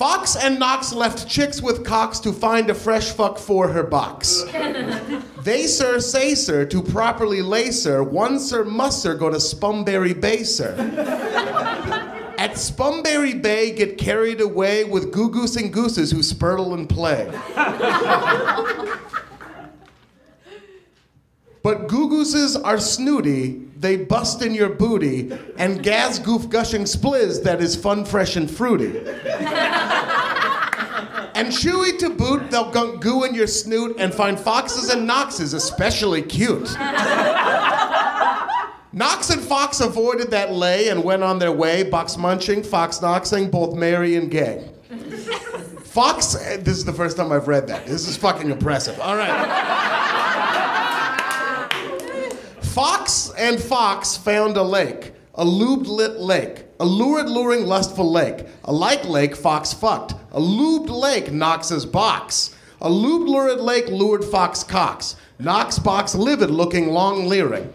Fox 0.00 0.34
and 0.34 0.58
Knox 0.58 0.94
left 0.94 1.28
chicks 1.28 1.60
with 1.60 1.84
cocks 1.84 2.20
to 2.20 2.32
find 2.32 2.70
a 2.70 2.74
fresh 2.74 3.10
fuck 3.10 3.36
for 3.36 3.68
her 3.68 3.82
box. 3.82 4.44
They, 5.42 5.66
sir, 5.66 6.00
say, 6.00 6.34
sir, 6.34 6.66
to 6.66 6.82
properly 6.82 7.40
lay, 7.40 7.70
sir, 7.70 8.02
one 8.02 8.38
sir 8.38 8.62
must, 8.62 9.02
sir, 9.02 9.14
go 9.14 9.30
to 9.30 9.38
Spumberry 9.38 10.12
Bay, 10.18 10.42
sir. 10.42 10.74
At 12.38 12.52
Spumberry 12.52 13.40
Bay, 13.40 13.72
get 13.72 13.96
carried 13.96 14.42
away 14.42 14.84
with 14.84 15.12
goo 15.12 15.30
goose 15.30 15.56
and 15.56 15.72
gooses 15.72 16.10
who 16.10 16.22
spurtle 16.22 16.74
and 16.74 16.86
play. 16.86 17.30
But 21.62 21.88
goo 21.88 22.08
gooses 22.08 22.56
are 22.56 22.78
snooty, 22.78 23.66
they 23.76 23.96
bust 23.96 24.40
in 24.42 24.54
your 24.54 24.70
booty, 24.70 25.30
and 25.58 25.82
gas 25.82 26.18
goof 26.18 26.48
gushing 26.48 26.84
spliz 26.84 27.42
that 27.42 27.60
is 27.60 27.76
fun, 27.76 28.04
fresh, 28.06 28.36
and 28.36 28.50
fruity. 28.50 28.98
and 31.34 31.48
chewy 31.48 31.98
to 31.98 32.10
boot, 32.10 32.50
they'll 32.50 32.70
gunk 32.70 33.02
goo 33.02 33.24
in 33.24 33.34
your 33.34 33.46
snoot 33.46 33.96
and 33.98 34.14
find 34.14 34.40
foxes 34.40 34.88
and 34.88 35.08
noxes 35.08 35.52
especially 35.52 36.22
cute. 36.22 36.74
Knox 38.92 39.30
and 39.30 39.40
Fox 39.40 39.80
avoided 39.80 40.32
that 40.32 40.50
lay 40.50 40.88
and 40.88 41.04
went 41.04 41.22
on 41.22 41.38
their 41.38 41.52
way, 41.52 41.84
box 41.84 42.16
munching, 42.16 42.62
fox 42.62 42.98
noxing, 42.98 43.48
both 43.50 43.76
merry 43.76 44.16
and 44.16 44.30
gay. 44.30 44.68
Fox, 45.84 46.34
eh, 46.34 46.56
this 46.56 46.76
is 46.76 46.84
the 46.84 46.92
first 46.92 47.16
time 47.16 47.30
I've 47.30 47.46
read 47.46 47.68
that. 47.68 47.86
This 47.86 48.08
is 48.08 48.16
fucking 48.16 48.50
impressive. 48.50 48.98
All 49.00 49.16
right. 49.16 49.88
Fox 52.74 53.32
and 53.36 53.60
Fox 53.60 54.16
found 54.16 54.56
a 54.56 54.62
lake, 54.62 55.12
a 55.34 55.44
lubed 55.44 55.88
lit 55.88 56.20
lake, 56.20 56.66
a 56.78 56.84
lurid, 56.84 57.28
luring, 57.28 57.66
lustful 57.66 58.10
lake. 58.10 58.46
A 58.64 58.72
like 58.72 59.04
lake, 59.04 59.34
Fox 59.34 59.72
fucked. 59.72 60.12
A 60.30 60.40
lubed 60.40 60.88
lake, 60.88 61.32
Knox's 61.32 61.84
box. 61.84 62.54
A 62.80 62.88
lubed, 62.88 63.28
lurid 63.28 63.58
lake 63.58 63.88
lured 63.88 64.24
Fox 64.24 64.62
Cox. 64.62 65.16
Knox 65.40 65.80
box 65.80 66.14
livid, 66.14 66.50
looking 66.50 66.90
long 66.90 67.26
leering. 67.26 67.72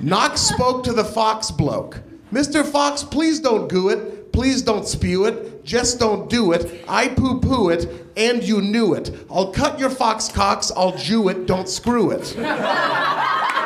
Knox 0.00 0.40
spoke 0.40 0.82
to 0.82 0.92
the 0.92 1.04
Fox 1.04 1.52
bloke. 1.52 2.00
Mr. 2.32 2.66
Fox, 2.66 3.04
please 3.04 3.38
don't 3.38 3.68
goo 3.68 3.88
it. 3.90 4.32
Please 4.32 4.62
don't 4.62 4.86
spew 4.86 5.26
it. 5.26 5.64
Just 5.64 6.00
don't 6.00 6.28
do 6.28 6.52
it. 6.52 6.84
I 6.88 7.06
poo 7.06 7.40
poo 7.40 7.70
it, 7.70 7.88
and 8.16 8.42
you 8.42 8.60
knew 8.60 8.94
it. 8.94 9.16
I'll 9.30 9.52
cut 9.52 9.78
your 9.78 9.90
fox 9.90 10.28
cocks, 10.28 10.72
I'll 10.76 10.96
Jew 10.96 11.28
it, 11.28 11.46
don't 11.46 11.68
screw 11.68 12.10
it. 12.10 12.36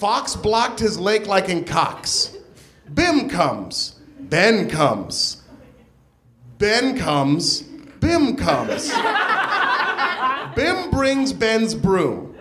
Fox 0.00 0.34
blocked 0.34 0.80
his 0.80 0.98
lake 0.98 1.26
like 1.26 1.50
in 1.50 1.62
Cox. 1.62 2.34
Bim 2.94 3.28
comes. 3.28 4.00
Ben 4.18 4.66
comes. 4.70 5.42
Ben 6.56 6.96
comes. 6.98 7.60
Bim 8.00 8.34
comes. 8.34 8.90
Bim 10.56 10.90
brings 10.90 11.34
Ben's 11.34 11.74
broom. 11.74 12.34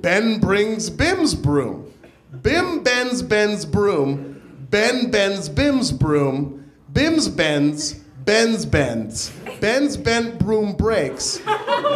Ben 0.00 0.40
brings 0.40 0.88
Bim's 0.88 1.34
broom. 1.34 1.92
Bim 2.40 2.82
bends 2.82 3.20
Ben's 3.20 3.66
broom. 3.66 4.66
Ben 4.70 5.10
bends 5.10 5.50
Bim's 5.50 5.92
broom. 5.92 6.72
Bim's 6.94 7.28
bends. 7.28 7.92
Ben's 8.24 8.64
bends. 8.64 9.30
Ben's 9.60 9.98
bent 9.98 10.38
broom 10.38 10.72
breaks. 10.72 11.42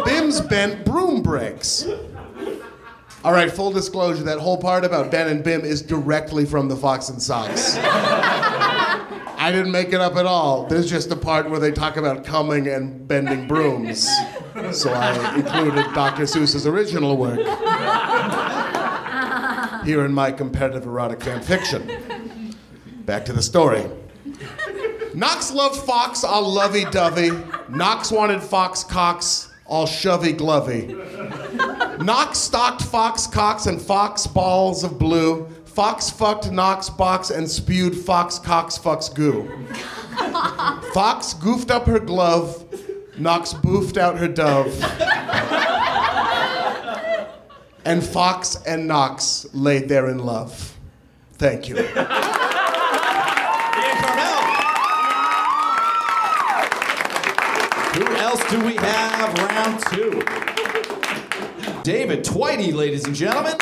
Bim's 0.05 0.41
bent 0.41 0.85
broom 0.85 1.23
breaks. 1.23 1.87
All 3.23 3.33
right, 3.33 3.51
full 3.51 3.71
disclosure 3.71 4.23
that 4.23 4.39
whole 4.39 4.57
part 4.57 4.85
about 4.85 5.11
Ben 5.11 5.27
and 5.27 5.43
Bim 5.43 5.61
is 5.61 5.81
directly 5.81 6.45
from 6.45 6.69
the 6.69 6.75
Fox 6.75 7.09
and 7.09 7.21
Socks. 7.21 7.75
I 9.39 9.51
didn't 9.51 9.71
make 9.71 9.93
it 9.93 10.01
up 10.01 10.15
at 10.15 10.25
all. 10.25 10.65
There's 10.65 10.89
just 10.89 11.11
a 11.11 11.15
part 11.15 11.49
where 11.49 11.59
they 11.59 11.71
talk 11.71 11.97
about 11.97 12.23
coming 12.23 12.67
and 12.67 13.07
bending 13.07 13.47
brooms. 13.47 14.07
So 14.71 14.91
I 14.91 15.35
included 15.35 15.85
Dr. 15.93 16.23
Seuss's 16.23 16.67
original 16.67 17.17
work 17.17 17.39
here 19.85 20.03
in 20.05 20.11
my 20.13 20.31
competitive 20.31 20.85
erotic 20.85 21.21
fan 21.21 21.41
fiction. 21.41 22.55
Back 23.05 23.25
to 23.25 23.33
the 23.33 23.41
story. 23.41 23.85
Knox 25.13 25.51
loved 25.51 25.79
Fox 25.81 26.23
all 26.23 26.51
lovey 26.51 26.85
dovey. 26.85 27.31
Knox 27.69 28.11
wanted 28.11 28.43
Fox 28.43 28.83
cocks 28.83 29.49
all 29.65 29.85
shovey 29.85 30.33
glovey. 30.33 30.89
Knox 31.99 32.37
stalked 32.37 32.83
Fox 32.83 33.27
cocks 33.27 33.65
and 33.65 33.81
Fox 33.81 34.27
balls 34.27 34.83
of 34.83 34.99
blue. 34.99 35.47
Fox 35.65 36.09
fucked 36.09 36.51
Knox 36.51 36.89
box 36.89 37.29
and 37.29 37.49
spewed 37.49 37.95
Fox 37.95 38.39
cocks 38.39 38.77
fucks 38.77 39.13
goo. 39.13 39.49
Fox 40.93 41.33
goofed 41.33 41.71
up 41.71 41.85
her 41.85 41.99
glove. 41.99 42.65
Knox 43.17 43.53
boofed 43.53 43.97
out 43.97 44.17
her 44.17 44.27
dove. 44.27 44.67
And 47.85 48.03
Fox 48.03 48.57
and 48.67 48.87
Knox 48.87 49.47
laid 49.53 49.87
there 49.89 50.09
in 50.09 50.19
love. 50.19 50.77
Thank 51.33 51.69
you. 51.69 51.75
Who 57.97 58.05
else 58.17 58.43
do 58.51 58.59
we 58.65 58.75
have 58.75 59.33
round 59.39 59.79
two? 59.91 60.46
David 61.87 62.25
Tveite, 62.25 62.73
ladies 62.73 63.05
and 63.05 63.15
gentlemen. 63.15 63.53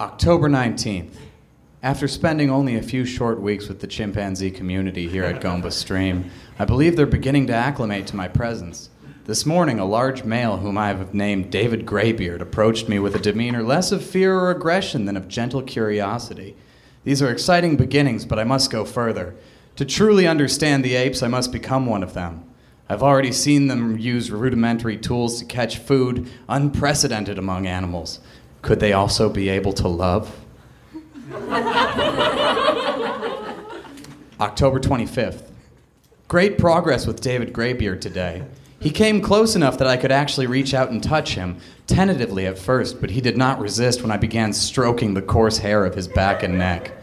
October 0.00 0.48
19th. 0.48 1.12
After 1.84 2.08
spending 2.08 2.50
only 2.50 2.74
a 2.74 2.82
few 2.82 3.04
short 3.04 3.40
weeks 3.40 3.68
with 3.68 3.78
the 3.78 3.86
chimpanzee 3.86 4.50
community 4.50 5.08
here 5.08 5.22
at 5.22 5.40
Gombe 5.40 5.70
Stream, 5.70 6.32
I 6.58 6.64
believe 6.64 6.96
they're 6.96 7.06
beginning 7.06 7.46
to 7.46 7.54
acclimate 7.54 8.08
to 8.08 8.16
my 8.16 8.26
presence. 8.26 8.90
This 9.24 9.46
morning, 9.46 9.78
a 9.78 9.84
large 9.84 10.24
male 10.24 10.56
whom 10.56 10.76
I 10.76 10.88
have 10.88 11.14
named 11.14 11.52
David 11.52 11.86
Greybeard 11.86 12.42
approached 12.42 12.88
me 12.88 12.98
with 12.98 13.14
a 13.14 13.20
demeanor 13.20 13.62
less 13.62 13.92
of 13.92 14.02
fear 14.02 14.36
or 14.36 14.50
aggression 14.50 15.04
than 15.04 15.16
of 15.16 15.28
gentle 15.28 15.62
curiosity. 15.62 16.56
These 17.04 17.22
are 17.22 17.30
exciting 17.30 17.76
beginnings, 17.76 18.24
but 18.24 18.40
I 18.40 18.42
must 18.42 18.72
go 18.72 18.84
further. 18.84 19.36
To 19.78 19.84
truly 19.84 20.26
understand 20.26 20.84
the 20.84 20.96
apes, 20.96 21.22
I 21.22 21.28
must 21.28 21.52
become 21.52 21.86
one 21.86 22.02
of 22.02 22.12
them. 22.12 22.42
I've 22.88 23.04
already 23.04 23.30
seen 23.30 23.68
them 23.68 23.96
use 23.96 24.28
rudimentary 24.28 24.96
tools 24.96 25.38
to 25.38 25.44
catch 25.44 25.78
food, 25.78 26.28
unprecedented 26.48 27.38
among 27.38 27.68
animals. 27.68 28.18
Could 28.60 28.80
they 28.80 28.92
also 28.92 29.28
be 29.28 29.48
able 29.48 29.72
to 29.74 29.86
love? 29.86 30.36
October 34.40 34.80
25th. 34.80 35.44
Great 36.26 36.58
progress 36.58 37.06
with 37.06 37.20
David 37.20 37.52
Greybeard 37.52 38.02
today. 38.02 38.46
He 38.80 38.90
came 38.90 39.20
close 39.20 39.54
enough 39.54 39.78
that 39.78 39.86
I 39.86 39.96
could 39.96 40.10
actually 40.10 40.48
reach 40.48 40.74
out 40.74 40.90
and 40.90 41.00
touch 41.00 41.36
him, 41.36 41.60
tentatively 41.86 42.46
at 42.46 42.58
first, 42.58 43.00
but 43.00 43.10
he 43.10 43.20
did 43.20 43.36
not 43.36 43.60
resist 43.60 44.02
when 44.02 44.10
I 44.10 44.16
began 44.16 44.52
stroking 44.52 45.14
the 45.14 45.22
coarse 45.22 45.58
hair 45.58 45.84
of 45.84 45.94
his 45.94 46.08
back 46.08 46.42
and 46.42 46.58
neck. 46.58 46.98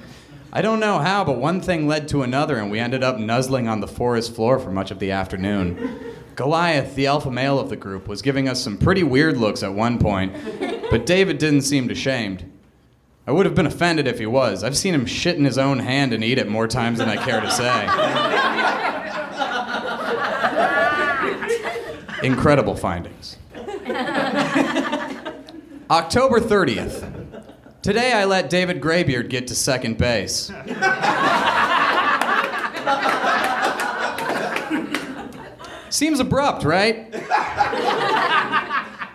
I 0.55 0.61
don't 0.61 0.79
know 0.79 0.99
how, 0.99 1.25
but 1.25 1.37
one 1.37 1.59
thing 1.59 1.85
led 1.85 2.07
to 2.07 2.21
another, 2.21 2.55
and 2.55 2.71
we 2.71 2.79
ended 2.79 3.03
up 3.03 3.19
nuzzling 3.19 3.67
on 3.67 3.81
the 3.81 3.89
forest 3.89 4.33
floor 4.33 4.57
for 4.57 4.71
much 4.71 4.89
of 4.89 4.99
the 4.99 5.11
afternoon. 5.11 5.99
Goliath, 6.37 6.95
the 6.95 7.07
alpha 7.07 7.29
male 7.29 7.59
of 7.59 7.67
the 7.67 7.75
group, 7.75 8.07
was 8.07 8.21
giving 8.21 8.47
us 8.47 8.63
some 8.63 8.77
pretty 8.77 9.03
weird 9.03 9.35
looks 9.35 9.63
at 9.63 9.73
one 9.73 9.99
point, 9.99 10.33
but 10.89 11.05
David 11.05 11.39
didn't 11.39 11.63
seem 11.63 11.89
ashamed. 11.89 12.49
I 13.27 13.33
would 13.33 13.45
have 13.45 13.53
been 13.53 13.65
offended 13.65 14.07
if 14.07 14.17
he 14.17 14.25
was. 14.25 14.63
I've 14.63 14.77
seen 14.77 14.93
him 14.93 15.05
shit 15.05 15.35
in 15.35 15.43
his 15.43 15.57
own 15.57 15.79
hand 15.79 16.13
and 16.13 16.23
eat 16.23 16.37
it 16.37 16.47
more 16.47 16.69
times 16.69 16.99
than 16.99 17.09
I 17.09 17.17
care 17.17 17.41
to 17.41 17.51
say. 17.51 17.81
Incredible 22.25 22.77
findings. 22.77 23.35
October 25.89 26.39
30th. 26.39 27.24
Today 27.85 28.13
I 28.13 28.25
let 28.25 28.49
David 28.49 28.81
Greybeard 28.81 29.29
get 29.29 29.45
to 29.45 29.53
second 29.53 29.99
base. 29.99 30.47
Seems 35.91 36.19
abrupt, 36.19 36.63
right? 36.63 37.09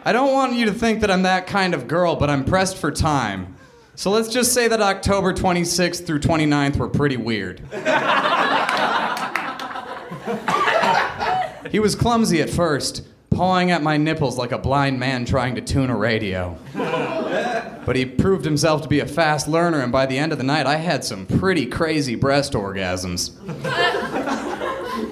I 0.05 0.13
don't 0.13 0.33
want 0.33 0.53
you 0.53 0.67
to 0.67 0.73
think 0.73 1.01
that 1.01 1.11
I'm 1.11 1.23
that 1.23 1.49
kind 1.49 1.75
of 1.75 1.89
girl, 1.89 2.15
but 2.15 2.31
I'm 2.31 2.45
pressed 2.45 2.77
for 2.77 2.93
time. 2.93 3.57
So 3.97 4.09
let's 4.09 4.29
just 4.29 4.55
say 4.55 4.69
that 4.69 4.81
October 4.81 5.33
26th 5.33 6.07
through 6.07 6.21
29th 6.21 6.77
were 6.77 6.87
pretty 6.87 7.17
weird. 7.17 7.59
he 11.73 11.81
was 11.81 11.97
clumsy 11.97 12.41
at 12.41 12.51
first, 12.51 13.03
pawing 13.41 13.71
at 13.71 13.83
my 13.83 13.97
nipples 13.97 14.37
like 14.37 14.53
a 14.53 14.59
blind 14.59 15.01
man 15.01 15.25
trying 15.25 15.55
to 15.55 15.63
tune 15.63 15.89
a 15.89 15.97
radio. 15.97 16.59
But 16.75 17.97
he 17.97 18.05
proved 18.05 18.45
himself 18.45 18.83
to 18.83 18.89
be 18.89 19.01
a 19.01 19.07
fast 19.07 19.49
learner, 19.49 19.81
and 19.81 19.91
by 19.91 20.05
the 20.05 20.19
end 20.19 20.33
of 20.33 20.37
the 20.37 20.45
night, 20.45 20.67
I 20.67 20.77
had 20.77 21.07
some 21.07 21.25
pretty 21.25 21.65
crazy 21.65 22.17
breast 22.17 22.53
orgasms. 22.53 23.31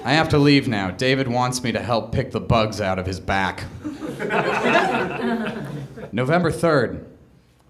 I 0.05 0.13
have 0.13 0.29
to 0.29 0.37
leave 0.37 0.67
now. 0.67 0.91
David 0.91 1.27
wants 1.27 1.63
me 1.63 1.71
to 1.71 1.79
help 1.79 2.11
pick 2.11 2.29
the 2.29 2.39
bugs 2.39 2.79
out 2.79 2.99
of 2.99 3.07
his 3.07 3.19
back. 3.19 3.63
November 6.11 6.51
3rd. 6.51 7.05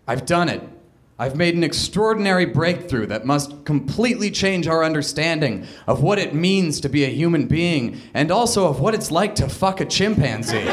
I've 0.10 0.26
done 0.26 0.50
it. 0.50 0.62
I've 1.22 1.36
made 1.36 1.54
an 1.54 1.66
extraordinary 1.66 2.46
breakthrough 2.46 3.06
that 3.08 3.26
must 3.26 3.66
completely 3.66 4.32
change 4.32 4.70
our 4.70 4.86
understanding 4.86 5.68
of 5.86 6.02
what 6.02 6.18
it 6.18 6.34
means 6.34 6.80
to 6.80 6.88
be 6.88 7.04
a 7.04 7.10
human 7.10 7.46
being 7.46 8.00
and 8.14 8.32
also 8.32 8.68
of 8.68 8.80
what 8.80 8.96
it's 8.96 9.12
like 9.12 9.36
to 9.36 9.50
fuck 9.50 9.82
a 9.82 9.86
chimpanzee. 9.86 10.64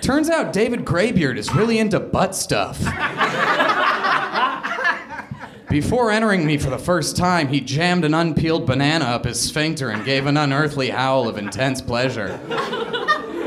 Turns 0.00 0.30
out 0.30 0.54
David 0.54 0.86
Greybeard 0.86 1.36
is 1.36 1.54
really 1.54 1.78
into 1.78 2.00
butt 2.00 2.34
stuff. 2.34 2.78
Before 5.68 6.10
entering 6.10 6.46
me 6.46 6.56
for 6.56 6.70
the 6.70 6.78
first 6.78 7.18
time, 7.18 7.48
he 7.48 7.60
jammed 7.60 8.06
an 8.06 8.14
unpeeled 8.14 8.64
banana 8.64 9.04
up 9.04 9.26
his 9.26 9.38
sphincter 9.38 9.90
and 9.90 10.06
gave 10.06 10.24
an 10.24 10.38
unearthly 10.38 10.88
howl 10.88 11.28
of 11.28 11.36
intense 11.36 11.82
pleasure. 11.82 12.38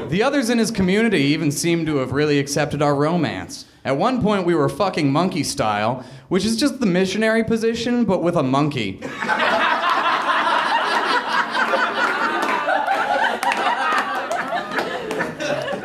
The 0.10 0.21
others 0.21 0.52
in 0.52 0.60
his 0.60 0.69
community 0.69 1.21
even 1.21 1.52
seemed 1.52 1.88
to 1.88 1.97
have 1.97 2.12
really 2.12 2.38
accepted 2.38 2.84
our 2.84 2.93
romance. 2.93 3.65
At 3.86 3.98
one 3.98 4.22
point, 4.22 4.46
we 4.46 4.56
were 4.56 4.68
fucking 4.68 5.12
monkey 5.12 5.44
style, 5.44 6.04
which 6.28 6.46
is 6.46 6.58
just 6.58 6.80
the 6.80 6.86
missionary 6.86 7.44
position, 7.44 8.04
but 8.06 8.22
with 8.22 8.36
a 8.36 8.44
monkey. 8.44 9.00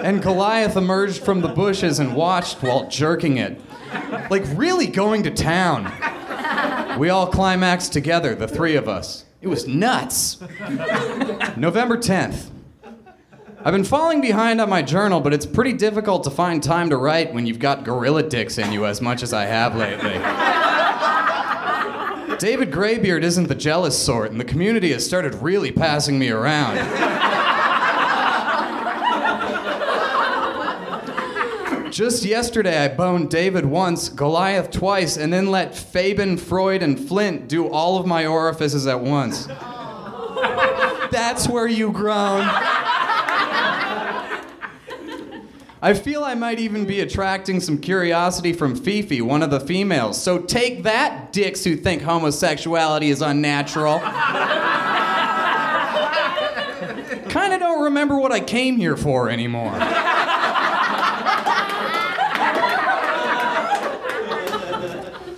and 0.05 0.21
Goliath 0.21 0.77
emerged 0.77 1.25
from 1.25 1.41
the 1.41 1.49
bushes 1.49 1.99
and 1.99 2.15
watched 2.15 2.63
while 2.63 2.89
jerking 2.89 3.39
it. 3.39 3.61
Like, 4.29 4.43
really 4.55 4.87
going 4.87 5.23
to 5.23 5.31
town. 5.31 5.91
We 6.99 7.11
all 7.11 7.27
climaxed 7.27 7.93
together, 7.93 8.35
the 8.35 8.49
three 8.49 8.77
of 8.77 8.89
us. 8.89 9.25
It 9.41 9.49
was 9.49 9.67
nuts. 9.67 10.41
November 11.57 11.97
10th. 11.97 12.51
I've 13.67 13.73
been 13.73 13.83
falling 13.83 14.21
behind 14.21 14.61
on 14.61 14.69
my 14.69 14.83
journal, 14.83 15.23
but 15.23 15.33
it's 15.33 15.47
pretty 15.47 15.73
difficult 15.73 16.25
to 16.25 16.31
find 16.31 16.63
time 16.63 16.91
to 16.91 16.99
write 16.99 17.33
when 17.33 17.47
you've 17.47 17.59
got 17.59 17.83
gorilla 17.83 18.23
dicks 18.23 18.59
in 18.59 18.71
you 18.73 18.85
as 18.85 19.01
much 19.01 19.23
as 19.23 19.33
I 19.33 19.47
have 19.47 19.75
lately. 19.75 20.13
David 22.37 22.71
Greybeard 22.71 23.25
isn't 23.25 23.49
the 23.49 23.55
jealous 23.55 23.99
sort, 23.99 24.31
and 24.33 24.39
the 24.39 24.45
community 24.45 24.93
has 24.93 25.07
started 25.07 25.35
really 25.37 25.73
passing 25.73 26.19
me 26.19 26.29
around. 26.29 26.77
Just 31.91 32.23
yesterday, 32.27 32.85
I 32.85 32.89
boned 32.89 33.31
David 33.31 33.65
once, 33.65 34.11
Goliath 34.11 34.73
twice, 34.73 35.17
and 35.17 35.33
then 35.33 35.51
let 35.51 35.75
Fabian, 35.75 36.37
Freud, 36.37 36.83
and 36.83 37.01
Flint 37.01 37.49
do 37.49 37.67
all 37.69 37.99
of 37.99 38.05
my 38.05 38.27
orifices 38.27 38.87
at 38.87 39.01
once. 39.01 39.47
That's 41.11 41.49
where 41.49 41.67
you 41.67 41.93
groan. 41.93 42.47
I 45.85 45.93
feel 45.93 46.25
I 46.25 46.35
might 46.35 46.59
even 46.61 46.87
be 46.87 47.01
attracting 47.01 47.61
some 47.61 47.77
curiosity 47.77 48.55
from 48.55 48.75
Fifi, 48.75 49.21
one 49.21 49.43
of 49.43 49.51
the 49.51 49.61
females. 49.61 50.19
So 50.21 50.39
take 50.39 50.85
that, 50.85 51.31
dicks 51.31 51.63
who 51.63 51.77
think 51.77 52.01
homosexuality 52.01 53.11
is 53.11 53.21
unnatural. 53.21 53.99
Kinda 57.29 57.59
don't 57.59 57.83
remember 57.83 58.17
what 58.17 58.33
I 58.33 58.41
came 58.41 58.79
here 58.79 58.97
for 58.97 59.29
anymore. 59.29 59.73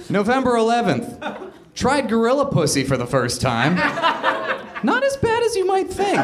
November 0.09 0.53
11th. 0.53 1.51
Tried 1.75 2.09
gorilla 2.09 2.47
pussy 2.47 2.85
for 2.85 2.97
the 2.97 3.07
first 3.07 3.41
time. 3.41 3.75
Not 4.85 5.03
as 5.03 5.17
bad 5.17 5.43
as 5.43 5.57
you 5.57 5.67
might 5.67 5.91
think. 5.91 6.19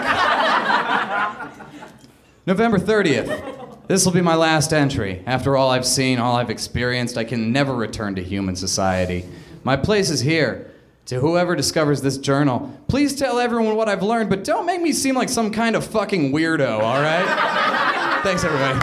November 2.47 2.79
30th. 2.79 3.71
This 3.92 4.07
will 4.07 4.12
be 4.12 4.22
my 4.22 4.37
last 4.37 4.72
entry. 4.72 5.22
After 5.26 5.55
all 5.55 5.68
I've 5.68 5.85
seen, 5.85 6.18
all 6.18 6.37
I've 6.37 6.48
experienced, 6.48 7.18
I 7.18 7.24
can 7.24 7.52
never 7.52 7.74
return 7.74 8.14
to 8.14 8.22
human 8.24 8.57
society. 8.57 9.26
My 9.64 9.76
place 9.76 10.09
is 10.09 10.20
here. 10.20 10.70
To 11.05 11.20
whoever 11.20 11.55
discovers 11.55 12.00
this 12.00 12.16
journal, 12.16 12.74
please 12.88 13.14
tell 13.14 13.38
everyone 13.38 13.76
what 13.76 13.90
I've 13.90 14.02
learned, 14.02 14.31
but 14.31 14.44
don't 14.44 14.64
make 14.64 14.81
me 14.81 14.94
seem 14.94 15.14
like 15.14 15.28
some 15.28 15.50
kind 15.50 15.76
of 15.76 15.85
fucking 15.85 16.33
weirdo, 16.33 16.81
all 16.81 17.02
right? 17.02 18.20
Thanks, 18.22 18.44
everybody. 18.44 18.78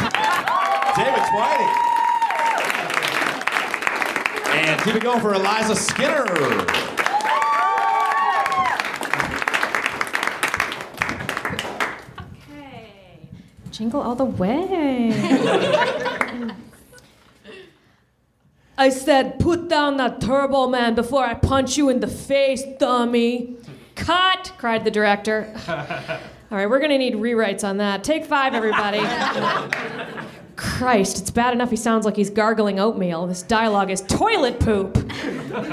David 0.95 1.23
Tveite. 1.23 1.73
And 4.53 4.81
keep 4.83 4.93
it 4.93 5.01
going 5.01 5.21
for 5.21 5.33
Eliza 5.33 5.75
Skinner. 5.75 6.88
Jingle 13.79 14.01
all 14.01 14.13
the 14.13 14.25
way. 14.25 15.13
I 18.77 18.89
said, 18.89 19.39
put 19.39 19.69
down 19.69 19.95
that 19.95 20.19
turbo 20.19 20.67
man 20.67 20.95
before 20.95 21.23
I 21.23 21.33
punch 21.33 21.77
you 21.77 21.87
in 21.87 22.01
the 22.01 22.07
face, 22.07 22.61
dummy. 22.77 23.55
Cut, 23.95 24.51
cried 24.57 24.83
the 24.83 24.91
director. 24.91 25.55
All 26.51 26.57
right, 26.57 26.69
we're 26.69 26.81
gonna 26.81 26.97
need 26.97 27.13
rewrites 27.13 27.63
on 27.63 27.77
that. 27.77 28.03
Take 28.03 28.25
five, 28.25 28.53
everybody. 28.53 28.99
Christ, 30.57 31.19
it's 31.19 31.31
bad 31.31 31.53
enough 31.53 31.69
he 31.69 31.77
sounds 31.77 32.05
like 32.05 32.17
he's 32.17 32.29
gargling 32.29 32.81
oatmeal. 32.81 33.27
This 33.27 33.43
dialogue 33.43 33.91
is 33.91 34.01
toilet 34.01 34.59
poop. 34.59 35.09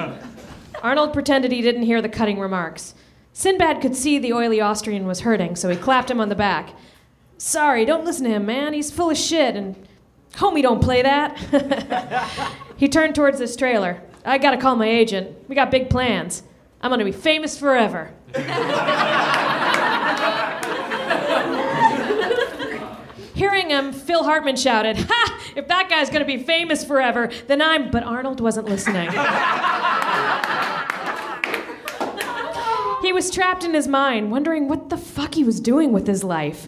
Arnold 0.80 1.12
pretended 1.12 1.50
he 1.50 1.60
didn't 1.60 1.82
hear 1.82 2.00
the 2.00 2.08
cutting 2.08 2.38
remarks. 2.38 2.94
Sinbad 3.32 3.80
could 3.80 3.96
see 3.96 4.20
the 4.20 4.32
oily 4.32 4.60
Austrian 4.60 5.08
was 5.08 5.22
hurting, 5.22 5.56
so 5.56 5.68
he 5.68 5.76
clapped 5.76 6.08
him 6.08 6.20
on 6.20 6.28
the 6.28 6.36
back. 6.36 6.70
Sorry, 7.38 7.84
don't 7.84 8.04
listen 8.04 8.24
to 8.24 8.30
him, 8.30 8.46
man. 8.46 8.72
He's 8.72 8.90
full 8.90 9.10
of 9.10 9.18
shit, 9.18 9.56
and 9.56 9.76
homie 10.32 10.62
don't 10.62 10.82
play 10.82 11.02
that. 11.02 11.36
he 12.76 12.88
turned 12.88 13.14
towards 13.14 13.38
this 13.38 13.56
trailer. 13.56 14.02
I 14.24 14.38
gotta 14.38 14.56
call 14.56 14.76
my 14.76 14.88
agent. 14.88 15.36
We 15.48 15.54
got 15.54 15.70
big 15.70 15.90
plans. 15.90 16.42
I'm 16.80 16.90
gonna 16.90 17.04
be 17.04 17.12
famous 17.12 17.58
forever. 17.58 18.10
Hearing 23.34 23.68
him, 23.68 23.92
Phil 23.92 24.24
Hartman 24.24 24.56
shouted, 24.56 24.96
Ha! 24.96 25.52
If 25.54 25.68
that 25.68 25.90
guy's 25.90 26.08
gonna 26.08 26.24
be 26.24 26.38
famous 26.38 26.84
forever, 26.84 27.30
then 27.48 27.60
I'm. 27.60 27.90
But 27.90 28.02
Arnold 28.02 28.40
wasn't 28.40 28.66
listening. 28.66 29.10
he 33.02 33.12
was 33.12 33.30
trapped 33.30 33.62
in 33.62 33.74
his 33.74 33.86
mind, 33.86 34.30
wondering 34.30 34.68
what 34.68 34.88
the 34.88 34.96
fuck 34.96 35.34
he 35.34 35.44
was 35.44 35.60
doing 35.60 35.92
with 35.92 36.06
his 36.06 36.24
life. 36.24 36.66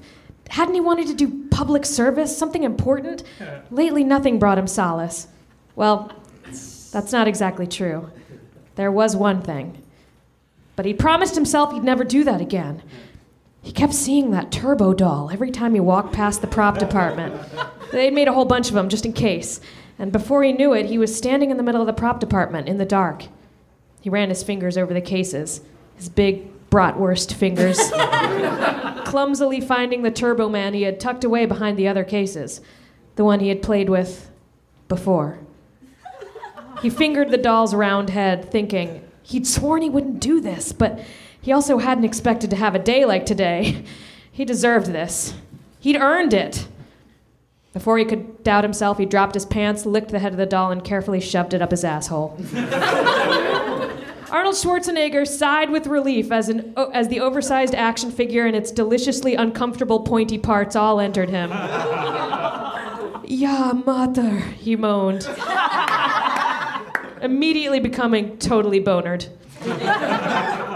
Hadn't 0.49 0.75
he 0.75 0.81
wanted 0.81 1.07
to 1.09 1.15
do 1.15 1.49
public 1.51 1.85
service, 1.85 2.37
something 2.37 2.65
important? 2.65 3.23
Lately, 3.71 4.05
nothing 4.05 4.39
brought 4.39 4.59
him 4.59 4.67
solace. 4.67 5.29
Well, 5.77 6.13
that's 6.45 7.13
not 7.13 7.29
exactly 7.29 7.67
true. 7.67 8.11
There 8.75 8.93
was 8.93 9.15
one 9.15 9.43
thing. 9.43 9.83
But 10.77 10.87
he 10.87 10.95
promised 10.95 11.35
himself 11.35 11.73
he'd 11.73 11.83
never 11.83 12.05
do 12.05 12.25
that 12.25 12.41
again. 12.41 12.83
He 13.63 13.73
kept 13.73 13.93
seeing 13.93 14.31
that 14.31 14.53
turbo 14.53 14.95
doll 14.95 15.31
every 15.33 15.51
time 15.51 15.75
he 15.75 15.81
walked 15.81 16.13
past 16.13 16.41
the 16.41 16.47
prop 16.47 16.79
department. 16.79 17.35
They'd 17.91 18.15
made 18.15 18.29
a 18.29 18.33
whole 18.33 18.45
bunch 18.45 18.69
of 18.69 18.75
them 18.75 18.89
just 18.89 19.05
in 19.05 19.13
case. 19.13 19.61
And 19.99 20.13
before 20.13 20.45
he 20.45 20.53
knew 20.53 20.73
it, 20.73 20.87
he 20.87 20.97
was 20.97 21.15
standing 21.15 21.51
in 21.51 21.57
the 21.57 21.63
middle 21.63 21.81
of 21.81 21.87
the 21.89 21.93
prop 21.93 22.21
department 22.21 22.69
in 22.69 22.79
the 22.79 22.85
dark. 22.85 23.25
He 24.01 24.09
ran 24.09 24.29
his 24.29 24.45
fingers 24.45 24.79
over 24.79 24.95
the 24.95 25.01
cases, 25.01 25.61
his 25.97 26.09
big 26.09 26.47
bratwurst 26.71 27.33
fingers, 27.33 27.79
clumsily 29.05 29.61
finding 29.61 30.03
the 30.03 30.11
turbo 30.11 30.49
man 30.49 30.75
he 30.75 30.83
had 30.83 31.01
tucked 31.01 31.25
away 31.25 31.47
behind 31.47 31.79
the 31.79 31.89
other 31.89 32.05
cases, 32.05 32.61
the 33.17 33.25
one 33.25 33.41
he 33.41 33.49
had 33.49 33.63
played 33.63 33.89
with 33.89 34.31
before. 34.89 35.39
He 36.83 36.91
fingered 36.91 37.31
the 37.31 37.39
doll's 37.39 37.75
round 37.75 38.11
head, 38.11 38.51
thinking, 38.51 39.03
he'd 39.23 39.47
sworn 39.47 39.83
he 39.83 39.91
wouldn't 39.91 40.21
do 40.21 40.41
this, 40.41 40.73
but 40.73 41.01
he 41.41 41.53
also 41.53 41.79
hadn't 41.79 42.05
expected 42.05 42.51
to 42.51 42.57
have 42.57 42.75
a 42.75 42.79
day 42.79 43.05
like 43.05 43.27
today. 43.27 43.85
He 44.31 44.45
deserved 44.45 44.87
this. 44.93 45.35
He'd 45.81 45.97
earned 45.97 46.33
it. 46.33 46.69
Before 47.73 47.99
he 47.99 48.05
could 48.05 48.45
doubt 48.45 48.63
himself, 48.63 48.99
he 48.99 49.05
dropped 49.05 49.35
his 49.35 49.45
pants, 49.45 49.85
licked 49.85 50.11
the 50.11 50.21
head 50.21 50.31
of 50.31 50.39
the 50.39 50.47
doll, 50.47 50.71
and 50.71 50.85
carefully 50.85 51.21
shoved 51.21 51.55
it 51.55 51.61
up 51.61 51.73
his 51.73 51.83
asshole. 51.83 52.39
Arnold 54.31 54.57
Schwarzenegger 54.57 55.27
sighed 55.27 55.71
with 55.71 55.87
relief 55.87 56.31
as, 56.31 56.51
an, 56.51 56.75
as 56.93 57.09
the 57.09 57.21
oversized 57.21 57.75
action 57.75 58.11
figure 58.11 58.45
and 58.47 58.55
its 58.55 58.71
deliciously 58.71 59.35
uncomfortable 59.35 60.01
pointy 60.01 60.37
parts 60.37 60.77
all 60.77 61.01
entered 61.01 61.31
him. 61.31 61.51
yeah, 63.25 63.73
mother, 63.87 64.39
he 64.39 64.77
moaned, 64.77 65.27
immediately 67.23 67.81
becoming 67.81 68.37
totally 68.39 68.81
bonered. 68.81 69.27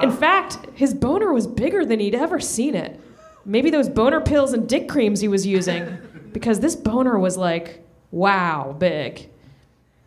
In 0.02 0.10
fact, 0.10 0.58
his 0.74 0.94
boner 0.94 1.32
was 1.32 1.46
bigger 1.46 1.84
than 1.84 2.00
he'd 2.00 2.14
ever 2.14 2.40
seen 2.40 2.74
it. 2.74 2.98
Maybe 3.44 3.70
those 3.70 3.88
boner 3.88 4.20
pills 4.20 4.54
and 4.54 4.68
dick 4.68 4.88
creams 4.88 5.20
he 5.20 5.28
was 5.28 5.46
using, 5.46 5.98
because 6.32 6.60
this 6.60 6.74
boner 6.74 7.18
was 7.18 7.36
like, 7.36 7.84
wow, 8.10 8.74
big. 8.78 9.28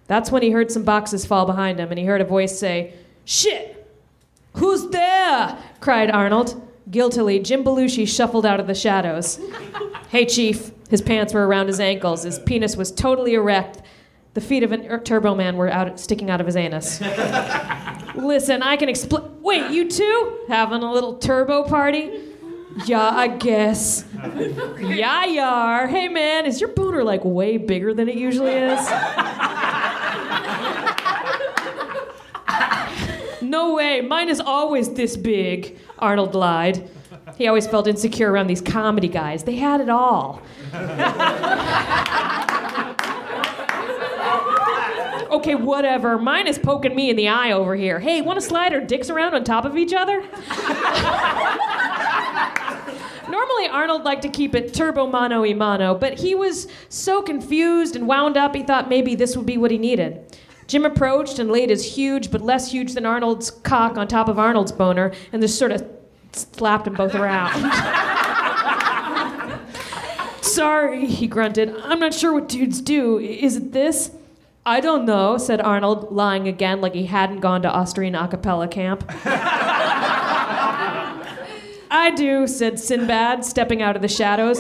That's 0.08 0.32
when 0.32 0.42
he 0.42 0.52
heard 0.52 0.72
some 0.72 0.84
boxes 0.84 1.26
fall 1.26 1.46
behind 1.46 1.80
him 1.80 1.90
and 1.90 2.00
he 2.00 2.06
heard 2.06 2.22
a 2.22 2.26
voice 2.26 2.58
say, 2.60 2.94
Shit! 3.26 3.86
Who's 4.54 4.88
there? 4.90 5.58
cried 5.82 6.10
Arnold. 6.10 6.62
Guiltily, 6.90 7.40
Jim 7.40 7.64
Belushi 7.64 8.08
shuffled 8.08 8.46
out 8.46 8.60
of 8.60 8.68
the 8.68 8.76
shadows. 8.76 9.40
hey, 10.10 10.26
Chief. 10.26 10.72
His 10.90 11.02
pants 11.02 11.34
were 11.34 11.48
around 11.48 11.68
his 11.68 11.80
ankles. 11.80 12.24
His 12.24 12.38
penis 12.38 12.78
was 12.78 12.92
totally 12.92 13.34
erect. 13.34 13.82
The 14.36 14.42
feet 14.42 14.64
of 14.64 14.72
a 14.72 14.88
er, 14.88 15.00
Turbo 15.00 15.34
Man 15.34 15.58
were 15.58 15.70
out, 15.70 16.00
sticking 16.00 16.30
out 16.30 16.40
of 16.40 16.46
his 16.46 16.56
anus. 16.56 17.02
Listen, 18.16 18.62
I 18.62 18.76
can 18.78 18.88
explain. 18.88 19.24
Wait, 19.42 19.72
you 19.72 19.90
two? 19.90 20.46
Having 20.48 20.84
a 20.84 20.92
little 20.92 21.18
turbo 21.18 21.64
party? 21.64 22.12
Yeah, 22.86 23.02
I 23.02 23.30
guess. 23.30 24.06
yeah, 24.80 25.26
you 25.26 25.42
are. 25.42 25.88
Hey, 25.88 26.08
man, 26.08 26.46
is 26.46 26.62
your 26.62 26.70
boner 26.70 27.04
like 27.04 27.24
way 27.24 27.58
bigger 27.58 27.94
than 27.94 28.10
it 28.10 28.16
usually 28.16 28.52
is? 28.52 28.80
No 33.50 33.74
way. 33.74 34.02
Mine 34.02 34.30
is 34.30 34.40
always 34.40 34.94
this 34.94 35.18
big, 35.18 35.78
Arnold 36.00 36.36
lied. 36.36 36.90
He 37.38 37.48
always 37.48 37.68
felt 37.68 37.88
insecure 37.88 38.32
around 38.32 38.48
these 38.48 38.62
comedy 38.62 39.08
guys. 39.08 39.44
They 39.44 39.56
had 39.56 39.82
it 39.82 39.90
all. 39.90 40.42
okay, 45.32 45.56
whatever. 45.56 46.18
Mine 46.18 46.48
is 46.48 46.58
poking 46.58 46.96
me 46.96 47.10
in 47.10 47.16
the 47.16 47.28
eye 47.28 47.52
over 47.52 47.76
here. 47.76 48.00
Hey, 48.00 48.22
want 48.22 48.40
to 48.40 48.46
slide 48.46 48.74
our 48.74 48.82
dicks 48.82 49.10
around 49.10 49.34
on 49.34 49.44
top 49.44 49.66
of 49.66 49.78
each 49.78 49.94
other? 49.94 50.22
Normally, 53.28 53.68
Arnold 53.68 54.04
liked 54.04 54.22
to 54.22 54.30
keep 54.30 54.56
it 54.56 54.74
turbo 54.74 55.08
mano 55.08 55.42
y 55.42 55.54
mano, 55.54 55.96
but 55.96 56.20
he 56.20 56.36
was 56.36 56.68
so 56.90 57.22
confused 57.22 57.96
and 57.96 58.08
wound 58.08 58.38
up, 58.38 58.56
he 58.56 58.64
thought 58.64 58.88
maybe 58.88 59.16
this 59.16 59.36
would 59.36 59.46
be 59.46 59.58
what 59.58 59.72
he 59.72 59.78
needed. 59.78 60.38
Jim 60.68 60.86
approached 60.86 61.40
and 61.40 61.52
laid 61.52 61.70
his 61.70 61.96
huge, 61.96 62.32
but 62.32 62.42
less 62.42 62.72
huge 62.72 62.94
than 62.94 63.06
Arnold's 63.06 63.52
cock 63.52 63.98
on 63.98 64.08
top 64.08 64.28
of 64.28 64.40
Arnold's 64.40 64.72
boner, 64.72 65.12
and 65.32 65.42
just 65.42 65.60
sort 65.60 65.72
of 65.72 65.86
slapped 66.32 66.86
them 66.86 66.96
both 66.96 67.16
around. 67.16 67.54
Sorry, 70.42 71.06
he 71.06 71.28
grunted. 71.28 71.76
I'm 71.84 72.00
not 72.00 72.14
sure 72.14 72.34
what 72.34 72.48
dudes 72.48 72.82
do. 72.82 73.20
Is 73.20 73.58
it 73.58 73.74
this? 73.74 74.12
I 74.66 74.80
don't 74.80 75.06
know, 75.06 75.38
said 75.38 75.62
Arnold, 75.62 76.12
lying 76.12 76.48
again 76.48 76.82
like 76.82 76.96
he 76.96 77.06
hadn't 77.06 77.42
gone 77.42 77.62
to 77.62 77.70
Austrian 77.70 78.16
a 78.16 78.28
cappella 78.28 78.68
camp. 78.68 79.04
I 81.92 82.12
do, 82.16 82.48
said 82.48 82.80
Sinbad, 82.80 83.46
stepping 83.46 83.84
out 83.84 83.96
of 83.96 84.02
the 84.02 84.08
shadows. 84.08 84.60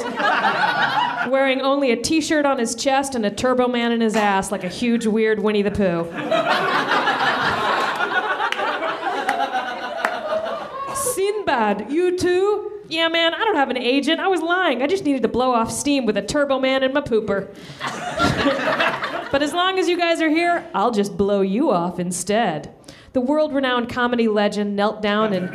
wearing 1.29 1.61
only 1.61 1.91
a 1.91 1.95
t 1.95 2.21
shirt 2.21 2.45
on 2.45 2.57
his 2.57 2.75
chest 2.75 3.15
and 3.15 3.25
a 3.25 3.31
Turbo 3.31 3.67
Man 3.67 3.91
in 3.91 4.01
his 4.01 4.15
ass 4.15 4.51
like 4.51 4.63
a 4.63 4.69
huge, 4.69 5.05
weird 5.05 5.39
Winnie 5.39 5.61
the 5.61 5.71
Pooh. 5.71 6.05
Sinbad, 10.95 11.91
you 11.91 12.17
too? 12.17 12.71
Yeah, 12.88 13.07
man, 13.07 13.33
I 13.33 13.39
don't 13.39 13.55
have 13.55 13.69
an 13.69 13.77
agent. 13.77 14.19
I 14.19 14.27
was 14.27 14.41
lying. 14.41 14.81
I 14.81 14.88
just 14.88 15.05
needed 15.05 15.23
to 15.23 15.27
blow 15.27 15.51
off 15.51 15.71
steam 15.71 16.05
with 16.05 16.17
a 16.17 16.21
Turbo 16.21 16.59
Man 16.59 16.83
in 16.83 16.93
my 16.93 17.01
pooper. 17.01 17.47
but 19.31 19.41
as 19.41 19.53
long 19.53 19.79
as 19.79 19.89
you 19.89 19.97
guys 19.97 20.21
are 20.21 20.29
here, 20.29 20.67
I'll 20.73 20.91
just 20.91 21.17
blow 21.17 21.41
you 21.41 21.71
off 21.71 21.99
instead. 21.99 22.73
The 23.13 23.21
world 23.21 23.53
renowned 23.53 23.89
comedy 23.89 24.27
legend 24.27 24.75
knelt 24.75 25.01
down 25.01 25.33
and 25.33 25.49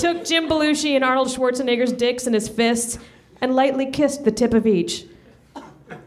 took 0.00 0.24
Jim 0.24 0.48
Belushi 0.48 0.96
and 0.96 1.04
Arnold 1.04 1.28
Schwarzenegger's 1.28 1.92
dicks 1.92 2.26
in 2.26 2.32
his 2.32 2.48
fists 2.48 2.98
and 3.42 3.54
lightly 3.54 3.90
kissed 3.90 4.24
the 4.24 4.32
tip 4.32 4.54
of 4.54 4.66
each. 4.66 5.04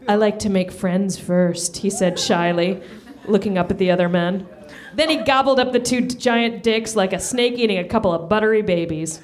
I 0.08 0.16
like 0.16 0.40
to 0.40 0.50
make 0.50 0.72
friends 0.72 1.16
first, 1.16 1.76
he 1.76 1.90
said 1.90 2.18
shyly, 2.18 2.82
looking 3.26 3.56
up 3.56 3.70
at 3.70 3.78
the 3.78 3.92
other 3.92 4.08
men. 4.08 4.48
Then 4.94 5.08
he 5.08 5.18
gobbled 5.18 5.60
up 5.60 5.72
the 5.72 5.78
two 5.78 6.00
giant 6.02 6.64
dicks 6.64 6.96
like 6.96 7.12
a 7.12 7.20
snake 7.20 7.54
eating 7.56 7.78
a 7.78 7.84
couple 7.84 8.12
of 8.12 8.28
buttery 8.28 8.62
babies. 8.62 9.20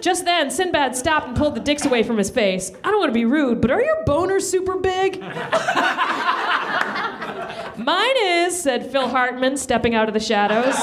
Just 0.00 0.24
then, 0.24 0.50
Sinbad 0.50 0.96
stopped 0.96 1.28
and 1.28 1.36
pulled 1.36 1.54
the 1.54 1.60
dicks 1.60 1.84
away 1.84 2.02
from 2.02 2.16
his 2.16 2.30
face. 2.30 2.72
I 2.82 2.90
don't 2.90 3.00
want 3.00 3.10
to 3.10 3.14
be 3.14 3.24
rude, 3.24 3.60
but 3.60 3.70
are 3.70 3.82
your 3.82 4.04
boners 4.06 4.42
super 4.42 4.76
big? 4.76 5.22
Mine 7.76 8.16
is, 8.22 8.60
said 8.60 8.90
Phil 8.90 9.08
Hartman, 9.08 9.56
stepping 9.56 9.94
out 9.94 10.08
of 10.08 10.14
the 10.14 10.20
shadows. 10.20 10.74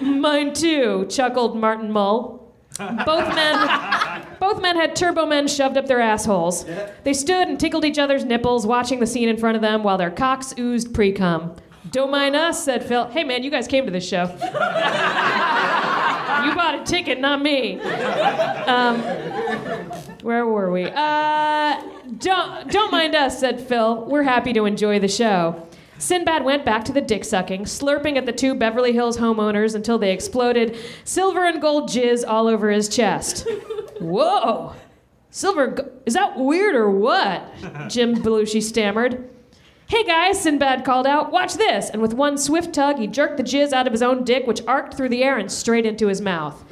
Mine 0.00 0.52
too, 0.52 1.06
chuckled 1.08 1.56
Martin 1.56 1.90
Mull. 1.90 2.42
Both 2.78 3.34
men, 3.34 4.26
both 4.38 4.60
men 4.60 4.76
had 4.76 4.94
turbo 4.94 5.24
men 5.24 5.48
shoved 5.48 5.78
up 5.78 5.86
their 5.86 6.00
assholes. 6.00 6.66
They 7.04 7.14
stood 7.14 7.48
and 7.48 7.58
tickled 7.58 7.84
each 7.84 7.98
other's 7.98 8.24
nipples, 8.24 8.66
watching 8.66 9.00
the 9.00 9.06
scene 9.06 9.28
in 9.28 9.38
front 9.38 9.56
of 9.56 9.62
them 9.62 9.82
while 9.82 9.96
their 9.96 10.10
cocks 10.10 10.54
oozed 10.58 10.94
pre 10.94 11.12
cum. 11.12 11.56
Don't 11.90 12.10
mind 12.10 12.36
us, 12.36 12.62
said 12.62 12.84
Phil. 12.84 13.06
Hey 13.06 13.24
man, 13.24 13.42
you 13.42 13.50
guys 13.50 13.66
came 13.66 13.86
to 13.86 13.90
this 13.90 14.06
show. 14.06 14.24
you 14.24 14.38
bought 16.54 16.78
a 16.80 16.84
ticket, 16.84 17.20
not 17.20 17.40
me. 17.40 17.80
Um, 17.80 19.00
where 20.22 20.46
were 20.46 20.70
we? 20.70 20.84
Uh, 20.84 21.80
don't 22.18 22.70
don't 22.70 22.92
mind 22.92 23.14
us, 23.14 23.38
said 23.38 23.60
Phil. 23.60 24.04
We're 24.04 24.22
happy 24.22 24.52
to 24.52 24.64
enjoy 24.64 24.98
the 24.98 25.08
show. 25.08 25.66
Sinbad 25.98 26.44
went 26.44 26.64
back 26.64 26.84
to 26.84 26.92
the 26.92 27.00
dick 27.00 27.24
sucking, 27.24 27.64
slurping 27.64 28.16
at 28.16 28.26
the 28.26 28.32
two 28.32 28.54
Beverly 28.54 28.92
Hills 28.92 29.16
homeowners 29.16 29.74
until 29.74 29.98
they 29.98 30.12
exploded 30.12 30.76
silver 31.04 31.44
and 31.46 31.60
gold 31.60 31.88
jizz 31.88 32.22
all 32.26 32.48
over 32.48 32.70
his 32.70 32.88
chest. 32.88 33.46
Whoa! 34.00 34.74
Silver, 35.30 35.92
is 36.04 36.14
that 36.14 36.38
weird 36.38 36.74
or 36.74 36.90
what? 36.90 37.42
Jim 37.88 38.14
Belushi 38.16 38.62
stammered. 38.62 39.30
Hey 39.88 40.02
guys, 40.04 40.42
Sinbad 40.42 40.84
called 40.84 41.06
out, 41.06 41.30
watch 41.30 41.54
this! 41.54 41.90
And 41.90 42.02
with 42.02 42.12
one 42.12 42.36
swift 42.36 42.74
tug, 42.74 42.98
he 42.98 43.06
jerked 43.06 43.36
the 43.36 43.42
jizz 43.44 43.72
out 43.72 43.86
of 43.86 43.92
his 43.92 44.02
own 44.02 44.24
dick, 44.24 44.46
which 44.46 44.60
arced 44.66 44.96
through 44.96 45.10
the 45.10 45.22
air 45.22 45.38
and 45.38 45.50
straight 45.50 45.86
into 45.86 46.08
his 46.08 46.20
mouth. 46.20 46.62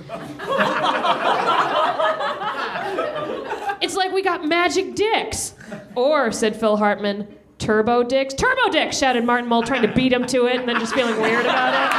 It's 3.94 4.04
like 4.04 4.12
we 4.12 4.22
got 4.22 4.44
magic 4.44 4.96
dicks. 4.96 5.54
Or, 5.94 6.32
said 6.32 6.56
Phil 6.56 6.76
Hartman, 6.76 7.28
turbo 7.58 8.02
dicks. 8.02 8.34
Turbo 8.34 8.68
dicks, 8.70 8.98
shouted 8.98 9.24
Martin 9.24 9.48
Mull, 9.48 9.62
trying 9.62 9.82
to 9.82 9.92
beat 9.94 10.12
him 10.12 10.26
to 10.26 10.46
it 10.46 10.56
and 10.56 10.68
then 10.68 10.80
just 10.80 10.94
feeling 10.94 11.20
weird 11.20 11.44
about 11.44 11.74
it. 11.74 11.90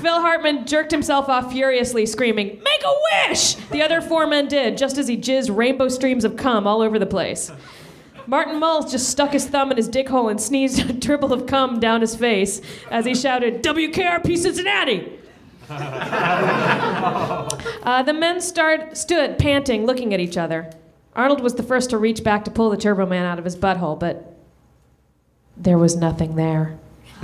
Phil 0.00 0.20
Hartman 0.20 0.66
jerked 0.66 0.90
himself 0.90 1.28
off 1.28 1.52
furiously, 1.52 2.04
screaming, 2.04 2.48
Make 2.48 2.82
a 2.84 3.28
wish! 3.28 3.54
The 3.54 3.80
other 3.82 4.00
four 4.00 4.26
men 4.26 4.48
did, 4.48 4.76
just 4.76 4.98
as 4.98 5.06
he 5.06 5.16
jizzed 5.16 5.56
rainbow 5.56 5.88
streams 5.88 6.24
of 6.24 6.36
cum 6.36 6.66
all 6.66 6.82
over 6.82 6.98
the 6.98 7.06
place. 7.06 7.52
Martin 8.26 8.58
Mull 8.58 8.88
just 8.88 9.08
stuck 9.08 9.30
his 9.32 9.46
thumb 9.46 9.70
in 9.70 9.76
his 9.76 9.86
dick 9.86 10.08
hole 10.08 10.28
and 10.28 10.40
sneezed 10.40 10.90
a 10.90 10.92
dribble 10.92 11.32
of 11.32 11.46
cum 11.46 11.78
down 11.78 12.00
his 12.00 12.16
face 12.16 12.60
as 12.90 13.04
he 13.04 13.14
shouted, 13.14 13.62
WKRP 13.62 14.36
Cincinnati! 14.36 15.20
Uh, 17.86 18.02
the 18.02 18.12
men 18.12 18.40
start, 18.40 18.96
stood 18.96 19.38
panting, 19.38 19.86
looking 19.86 20.12
at 20.12 20.18
each 20.18 20.36
other. 20.36 20.70
Arnold 21.14 21.40
was 21.40 21.54
the 21.54 21.62
first 21.62 21.90
to 21.90 21.98
reach 21.98 22.24
back 22.24 22.44
to 22.44 22.50
pull 22.50 22.68
the 22.68 22.76
Turbo 22.76 23.06
Man 23.06 23.24
out 23.24 23.38
of 23.38 23.44
his 23.44 23.56
butthole, 23.56 23.98
but 23.98 24.36
there 25.56 25.78
was 25.78 25.96
nothing 25.96 26.34
there. 26.34 26.78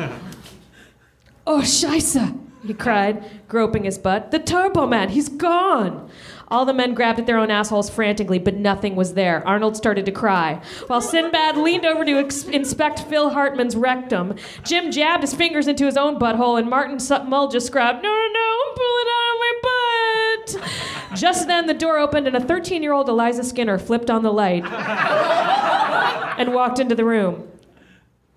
oh, 1.46 1.62
Scheisse! 1.62 2.38
he 2.64 2.74
cried, 2.74 3.24
groping 3.48 3.84
his 3.84 3.98
butt. 3.98 4.30
The 4.30 4.38
Turbo 4.38 4.86
Man, 4.86 5.08
he's 5.10 5.28
gone! 5.28 6.08
All 6.52 6.66
the 6.66 6.74
men 6.74 6.92
grabbed 6.92 7.18
at 7.18 7.24
their 7.24 7.38
own 7.38 7.50
assholes 7.50 7.88
frantically, 7.88 8.38
but 8.38 8.56
nothing 8.56 8.94
was 8.94 9.14
there. 9.14 9.42
Arnold 9.48 9.74
started 9.74 10.04
to 10.04 10.12
cry. 10.12 10.60
While 10.86 11.00
Sinbad 11.00 11.56
leaned 11.56 11.86
over 11.86 12.04
to 12.04 12.18
ex- 12.18 12.44
inspect 12.44 13.00
Phil 13.04 13.30
Hartman's 13.30 13.74
rectum, 13.74 14.34
Jim 14.62 14.90
jabbed 14.90 15.22
his 15.22 15.32
fingers 15.32 15.66
into 15.66 15.86
his 15.86 15.96
own 15.96 16.18
butthole, 16.18 16.58
and 16.58 16.68
Martin 16.68 17.00
Su- 17.00 17.24
Mull 17.24 17.48
just 17.48 17.68
screamed, 17.68 18.02
No, 18.02 18.10
no, 18.10 18.28
no, 18.32 18.58
I'm 18.66 18.74
pulling 18.76 19.06
out 19.16 19.32
of 19.32 19.38
my 19.40 19.52
butt! 19.62 21.18
Just 21.18 21.46
then, 21.46 21.66
the 21.66 21.72
door 21.72 21.96
opened, 21.96 22.26
and 22.26 22.36
a 22.36 22.40
13 22.40 22.82
year 22.82 22.92
old 22.92 23.08
Eliza 23.08 23.44
Skinner 23.44 23.78
flipped 23.78 24.10
on 24.10 24.22
the 24.22 24.32
light 24.32 24.64
and 26.38 26.52
walked 26.52 26.78
into 26.78 26.94
the 26.94 27.06
room. 27.06 27.48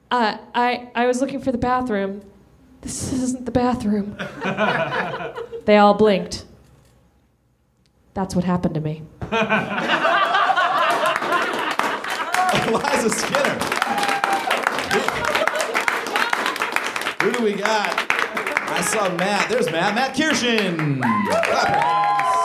Uh, 0.10 0.38
I, 0.54 0.89
I 0.95 1.06
was 1.06 1.19
looking 1.19 1.41
for 1.41 1.51
the 1.51 1.58
bathroom. 1.58 2.21
This 2.80 3.12
isn't 3.12 3.45
the 3.45 3.51
bathroom. 3.51 4.15
they 5.65 5.75
all 5.75 5.95
blinked. 5.95 6.45
That's 8.15 8.34
what 8.34 8.45
happened 8.45 8.73
to 8.75 8.82
me. 8.82 9.01
Eliza 12.65 13.10
Skinner. 13.10 13.60
Who 17.21 17.32
do 17.34 17.43
we 17.43 17.54
got? 17.56 17.93
I 18.69 18.80
saw 18.82 19.13
Matt. 19.17 19.49
There's 19.49 19.69
Matt. 19.69 19.95
Matt 19.95 20.15
Kirshen. 20.15 21.01
Clap 21.01 21.47
your 21.47 21.58
hands. 21.58 22.36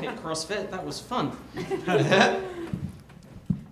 Hit 0.00 0.16
CrossFit, 0.16 0.70
that 0.72 0.84
was 0.84 0.98
fun. 0.98 1.30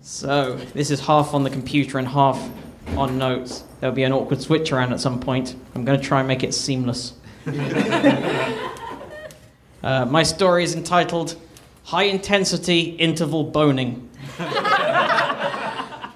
so, 0.01 0.55
this 0.73 0.89
is 0.91 1.01
half 1.01 1.33
on 1.33 1.43
the 1.43 1.49
computer 1.49 1.97
and 1.97 2.07
half 2.07 2.49
on 2.95 3.17
notes. 3.17 3.65
There'll 3.81 3.93
be 3.93 4.03
an 4.03 4.13
awkward 4.13 4.41
switch 4.41 4.71
around 4.71 4.93
at 4.93 5.01
some 5.01 5.19
point. 5.19 5.55
I'm 5.75 5.83
going 5.83 5.99
to 5.99 6.05
try 6.05 6.19
and 6.19 6.27
make 6.29 6.41
it 6.43 6.53
seamless. 6.53 7.16
uh, 9.81 10.05
my 10.05 10.21
story 10.21 10.65
is 10.65 10.75
entitled 10.75 11.37
High 11.85 12.03
Intensity 12.03 12.89
Interval 12.97 13.45
Boning. 13.45 14.09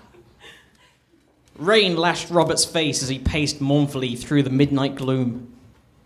Rain 1.55 1.95
lashed 1.95 2.29
Robert's 2.29 2.65
face 2.65 3.01
as 3.01 3.07
he 3.07 3.17
paced 3.17 3.61
mournfully 3.61 4.17
through 4.17 4.43
the 4.43 4.49
midnight 4.49 4.95
gloom. 4.95 5.55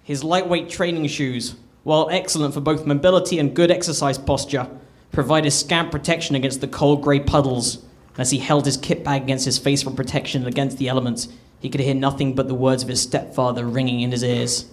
His 0.03 0.23
lightweight 0.23 0.69
training 0.69 1.07
shoes, 1.07 1.55
while 1.83 2.07
excellent 2.11 2.53
for 2.53 2.61
both 2.61 2.85
mobility 2.85 3.39
and 3.39 3.55
good 3.55 3.71
exercise 3.71 4.19
posture, 4.19 4.69
provided 5.11 5.49
scant 5.49 5.91
protection 5.91 6.35
against 6.35 6.61
the 6.61 6.67
cold 6.67 7.01
grey 7.01 7.19
puddles. 7.19 7.83
As 8.19 8.29
he 8.29 8.37
held 8.37 8.65
his 8.65 8.77
kit 8.77 9.03
bag 9.03 9.23
against 9.23 9.45
his 9.45 9.57
face 9.57 9.81
for 9.81 9.89
protection 9.89 10.45
against 10.45 10.77
the 10.77 10.87
elements, 10.87 11.29
he 11.59 11.69
could 11.69 11.81
hear 11.81 11.95
nothing 11.95 12.35
but 12.35 12.47
the 12.47 12.53
words 12.53 12.83
of 12.83 12.89
his 12.89 13.01
stepfather 13.01 13.65
ringing 13.65 14.01
in 14.01 14.11
his 14.11 14.23
ears. 14.23 14.69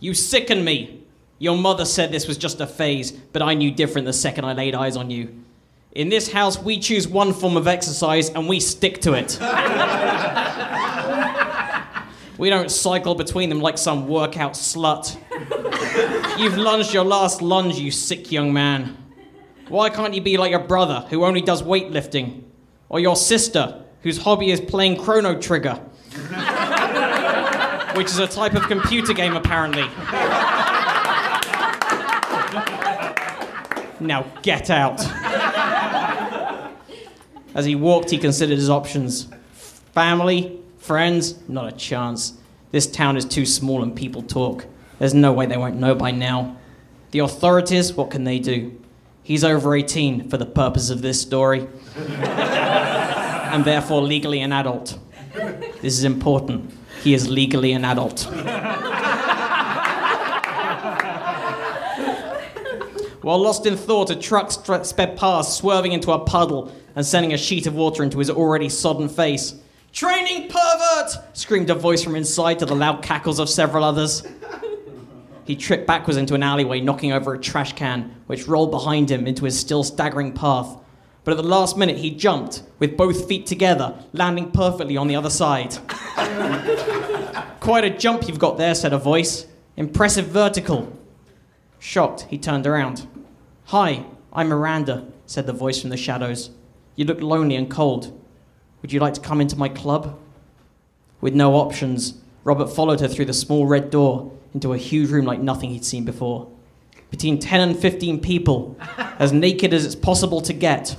You 0.00 0.14
sicken 0.14 0.64
me! 0.64 1.04
Your 1.38 1.56
mother 1.56 1.84
said 1.84 2.10
this 2.10 2.26
was 2.26 2.38
just 2.38 2.60
a 2.60 2.66
phase, 2.66 3.12
but 3.12 3.42
I 3.42 3.54
knew 3.54 3.70
different 3.70 4.06
the 4.06 4.12
second 4.12 4.44
I 4.44 4.54
laid 4.54 4.74
eyes 4.74 4.96
on 4.96 5.10
you. 5.10 5.42
In 5.92 6.08
this 6.08 6.32
house, 6.32 6.58
we 6.58 6.78
choose 6.78 7.06
one 7.06 7.32
form 7.32 7.56
of 7.56 7.66
exercise 7.66 8.30
and 8.30 8.48
we 8.48 8.60
stick 8.60 9.00
to 9.02 9.12
it. 9.14 9.38
we 12.38 12.48
don't 12.48 12.70
cycle 12.70 13.14
between 13.14 13.48
them 13.48 13.60
like 13.60 13.76
some 13.76 14.08
workout 14.08 14.52
slut. 14.52 15.18
You've 16.38 16.56
lunged 16.56 16.94
your 16.94 17.04
last 17.04 17.42
lunge, 17.42 17.78
you 17.78 17.90
sick 17.90 18.32
young 18.32 18.52
man. 18.52 18.96
Why 19.68 19.90
can't 19.90 20.14
you 20.14 20.22
be 20.22 20.36
like 20.36 20.50
your 20.50 20.60
brother, 20.60 21.06
who 21.10 21.24
only 21.24 21.42
does 21.42 21.62
weightlifting? 21.62 22.44
Or 22.88 23.00
your 23.00 23.16
sister, 23.16 23.82
whose 24.02 24.18
hobby 24.18 24.50
is 24.50 24.60
playing 24.60 24.96
Chrono 25.02 25.38
Trigger? 25.38 25.80
Which 27.94 28.08
is 28.08 28.18
a 28.18 28.26
type 28.26 28.54
of 28.54 28.62
computer 28.62 29.12
game, 29.12 29.36
apparently. 29.36 29.84
Now 34.00 34.26
get 34.42 34.70
out. 34.70 35.00
As 37.54 37.66
he 37.66 37.74
walked, 37.74 38.10
he 38.10 38.18
considered 38.18 38.56
his 38.56 38.70
options. 38.70 39.28
Family, 39.92 40.58
friends, 40.78 41.36
not 41.48 41.66
a 41.66 41.76
chance. 41.76 42.34
This 42.70 42.86
town 42.86 43.16
is 43.16 43.24
too 43.24 43.44
small 43.44 43.82
and 43.82 43.94
people 43.94 44.22
talk. 44.22 44.66
There's 44.98 45.14
no 45.14 45.32
way 45.32 45.46
they 45.46 45.56
won't 45.56 45.76
know 45.76 45.94
by 45.94 46.12
now. 46.12 46.56
The 47.10 47.18
authorities, 47.18 47.92
what 47.94 48.10
can 48.10 48.24
they 48.24 48.38
do? 48.38 48.80
He's 49.22 49.44
over 49.44 49.74
18 49.74 50.28
for 50.28 50.36
the 50.36 50.46
purpose 50.46 50.90
of 50.90 51.02
this 51.02 51.20
story. 51.20 51.68
and 51.96 53.64
therefore 53.64 54.00
legally 54.02 54.40
an 54.40 54.52
adult. 54.52 54.98
This 55.34 55.98
is 55.98 56.04
important. 56.04 56.72
He 57.02 57.14
is 57.14 57.28
legally 57.28 57.72
an 57.72 57.84
adult. 57.84 58.28
While 63.22 63.38
lost 63.38 63.66
in 63.66 63.76
thought, 63.76 64.10
a 64.10 64.16
truck 64.16 64.50
sped 64.50 65.16
past, 65.16 65.58
swerving 65.58 65.92
into 65.92 66.12
a 66.12 66.18
puddle 66.18 66.72
and 66.96 67.04
sending 67.04 67.32
a 67.32 67.38
sheet 67.38 67.66
of 67.66 67.74
water 67.74 68.02
into 68.02 68.18
his 68.18 68.30
already 68.30 68.68
sodden 68.68 69.08
face. 69.08 69.54
Training 69.92 70.48
pervert! 70.48 71.16
screamed 71.32 71.68
a 71.70 71.74
voice 71.74 72.02
from 72.02 72.16
inside 72.16 72.58
to 72.60 72.66
the 72.66 72.74
loud 72.74 73.02
cackles 73.02 73.38
of 73.38 73.48
several 73.48 73.84
others. 73.84 74.22
He 75.44 75.56
tripped 75.56 75.86
backwards 75.86 76.16
into 76.16 76.34
an 76.34 76.42
alleyway, 76.42 76.80
knocking 76.80 77.12
over 77.12 77.34
a 77.34 77.38
trash 77.38 77.72
can, 77.72 78.14
which 78.26 78.46
rolled 78.46 78.70
behind 78.70 79.10
him 79.10 79.26
into 79.26 79.44
his 79.44 79.58
still 79.58 79.82
staggering 79.82 80.32
path. 80.32 80.76
But 81.24 81.32
at 81.32 81.36
the 81.36 81.48
last 81.48 81.76
minute, 81.76 81.98
he 81.98 82.10
jumped, 82.10 82.62
with 82.78 82.96
both 82.96 83.28
feet 83.28 83.46
together, 83.46 83.94
landing 84.12 84.50
perfectly 84.52 84.96
on 84.96 85.06
the 85.06 85.16
other 85.16 85.30
side. 85.30 85.76
Quite 87.60 87.84
a 87.84 87.90
jump 87.90 88.26
you've 88.26 88.38
got 88.38 88.56
there, 88.56 88.74
said 88.74 88.92
a 88.92 88.98
voice. 88.98 89.46
Impressive 89.76 90.26
vertical. 90.26 90.96
Shocked, 91.78 92.22
he 92.30 92.38
turned 92.38 92.66
around. 92.66 93.06
Hi, 93.66 94.04
I'm 94.32 94.48
Miranda, 94.48 95.06
said 95.26 95.46
the 95.46 95.52
voice 95.52 95.80
from 95.80 95.90
the 95.90 95.96
shadows. 95.96 96.50
You 96.96 97.04
look 97.04 97.20
lonely 97.20 97.54
and 97.56 97.70
cold. 97.70 98.18
Would 98.82 98.92
you 98.92 99.00
like 99.00 99.14
to 99.14 99.20
come 99.20 99.40
into 99.40 99.56
my 99.56 99.68
club? 99.68 100.18
With 101.20 101.34
no 101.34 101.54
options, 101.54 102.14
Robert 102.44 102.68
followed 102.68 103.00
her 103.00 103.08
through 103.08 103.26
the 103.26 103.34
small 103.34 103.66
red 103.66 103.90
door 103.90 104.32
into 104.54 104.72
a 104.72 104.78
huge 104.78 105.10
room 105.10 105.26
like 105.26 105.40
nothing 105.40 105.70
he'd 105.70 105.84
seen 105.84 106.04
before. 106.04 106.50
Between 107.10 107.38
10 107.38 107.60
and 107.60 107.78
15 107.78 108.20
people, 108.20 108.76
as 109.18 109.32
naked 109.32 109.74
as 109.74 109.84
it's 109.84 109.94
possible 109.94 110.40
to 110.42 110.52
get, 110.52 110.96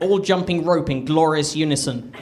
all 0.00 0.18
jumping 0.18 0.64
rope 0.64 0.90
in 0.90 1.04
glorious 1.04 1.54
unison, 1.54 2.12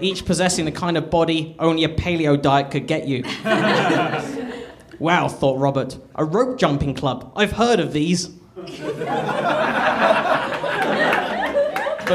each 0.00 0.24
possessing 0.24 0.64
the 0.64 0.72
kind 0.72 0.96
of 0.96 1.10
body 1.10 1.56
only 1.58 1.84
a 1.84 1.88
paleo 1.88 2.40
diet 2.40 2.70
could 2.70 2.86
get 2.86 3.06
you. 3.06 3.24
wow, 4.98 5.28
thought 5.28 5.58
Robert, 5.58 5.98
a 6.14 6.24
rope 6.24 6.58
jumping 6.58 6.94
club. 6.94 7.32
I've 7.36 7.52
heard 7.52 7.80
of 7.80 7.92
these. 7.92 8.28
but 8.28 8.68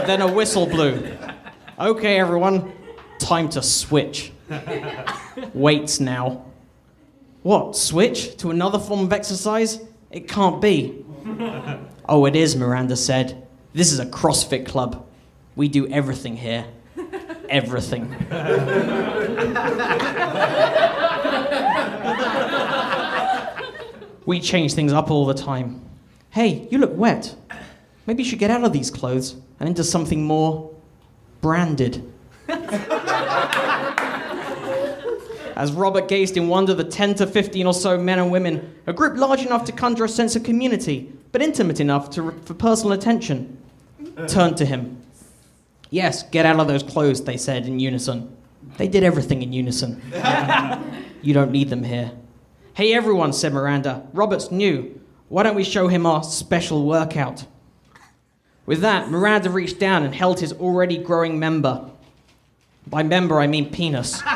then 0.08 0.21
a 0.21 0.32
whistle 0.32 0.65
blew. 0.65 1.08
Okay, 1.79 2.19
everyone, 2.19 2.71
time 3.19 3.49
to 3.49 3.62
switch. 3.62 4.32
Weights 5.53 5.99
now. 5.99 6.45
What, 7.43 7.75
switch 7.75 8.38
to 8.38 8.49
another 8.51 8.79
form 8.79 9.01
of 9.01 9.12
exercise? 9.12 9.82
It 10.10 10.29
can't 10.29 10.62
be. 10.62 11.03
oh, 12.08 12.25
it 12.25 12.38
is, 12.38 12.56
Miranda 12.56 12.95
said. 12.95 13.45
This 13.73 13.91
is 13.91 13.99
a 13.99 14.06
CrossFit 14.06 14.65
club. 14.65 15.06
We 15.58 15.67
do 15.67 15.86
everything 15.89 16.38
here. 16.38 16.65
Everything. 17.49 18.08
we 24.25 24.39
change 24.39 24.73
things 24.73 24.93
up 24.93 25.12
all 25.12 25.25
the 25.25 25.34
time. 25.34 25.82
Hey, 26.29 26.65
you 26.71 26.77
look 26.77 26.95
wet. 26.95 27.36
Maybe 28.08 28.23
you 28.23 28.29
should 28.29 28.39
get 28.39 28.51
out 28.51 28.63
of 28.63 28.71
these 28.71 28.89
clothes 28.89 29.36
and 29.60 29.67
into 29.67 29.84
something 29.84 30.23
more 30.23 30.73
branded. 31.41 32.10
As 35.63 35.71
Robert 35.71 36.10
gazed 36.10 36.36
in 36.36 36.49
wonder, 36.49 36.73
the 36.73 36.84
10 36.84 37.15
to 37.15 37.26
15 37.26 37.67
or 37.67 37.73
so 37.73 37.97
men 37.97 38.19
and 38.19 38.30
women, 38.30 38.76
a 38.86 38.91
group 38.91 39.15
large 39.15 39.45
enough 39.45 39.63
to 39.63 39.71
conjure 39.71 40.04
a 40.04 40.10
sense 40.10 40.36
of 40.36 40.43
community, 40.43 41.10
but 41.32 41.41
intimate 41.41 41.80
enough 41.80 42.10
to, 42.10 42.32
for 42.43 42.54
personal 42.54 42.91
attention, 42.91 43.58
turned 44.28 44.58
to 44.58 44.65
him. 44.65 45.02
Yes, 45.89 46.23
get 46.23 46.45
out 46.45 46.60
of 46.60 46.67
those 46.67 46.84
clothes, 46.84 47.23
they 47.23 47.38
said 47.38 47.65
in 47.65 47.80
unison. 47.80 48.36
They 48.76 48.89
did 48.89 49.06
everything 49.06 49.41
in 49.41 49.54
unison. 49.54 50.02
you 51.21 51.34
don't 51.34 51.52
need 51.52 51.69
them 51.69 51.84
here. 51.86 52.12
Hey, 52.73 52.93
everyone, 52.93 53.32
said 53.32 53.54
Miranda. 53.54 54.06
Robert's 54.12 54.52
new. 54.52 54.99
Why 55.30 55.43
don't 55.43 55.56
we 55.56 55.63
show 55.63 55.88
him 55.88 56.06
our 56.06 56.23
special 56.23 56.86
workout? 56.86 57.45
With 58.65 58.82
that, 58.82 59.10
Miranda 59.10 59.49
reached 59.49 59.80
down 59.80 60.04
and 60.04 60.13
held 60.13 60.41
his 60.41 60.52
already 60.52 60.97
growing 60.97 61.39
member. 61.39 61.89
By 62.86 63.04
member, 63.04 63.39
I 63.39 63.47
mean 63.47 63.71
penis. 63.71 64.21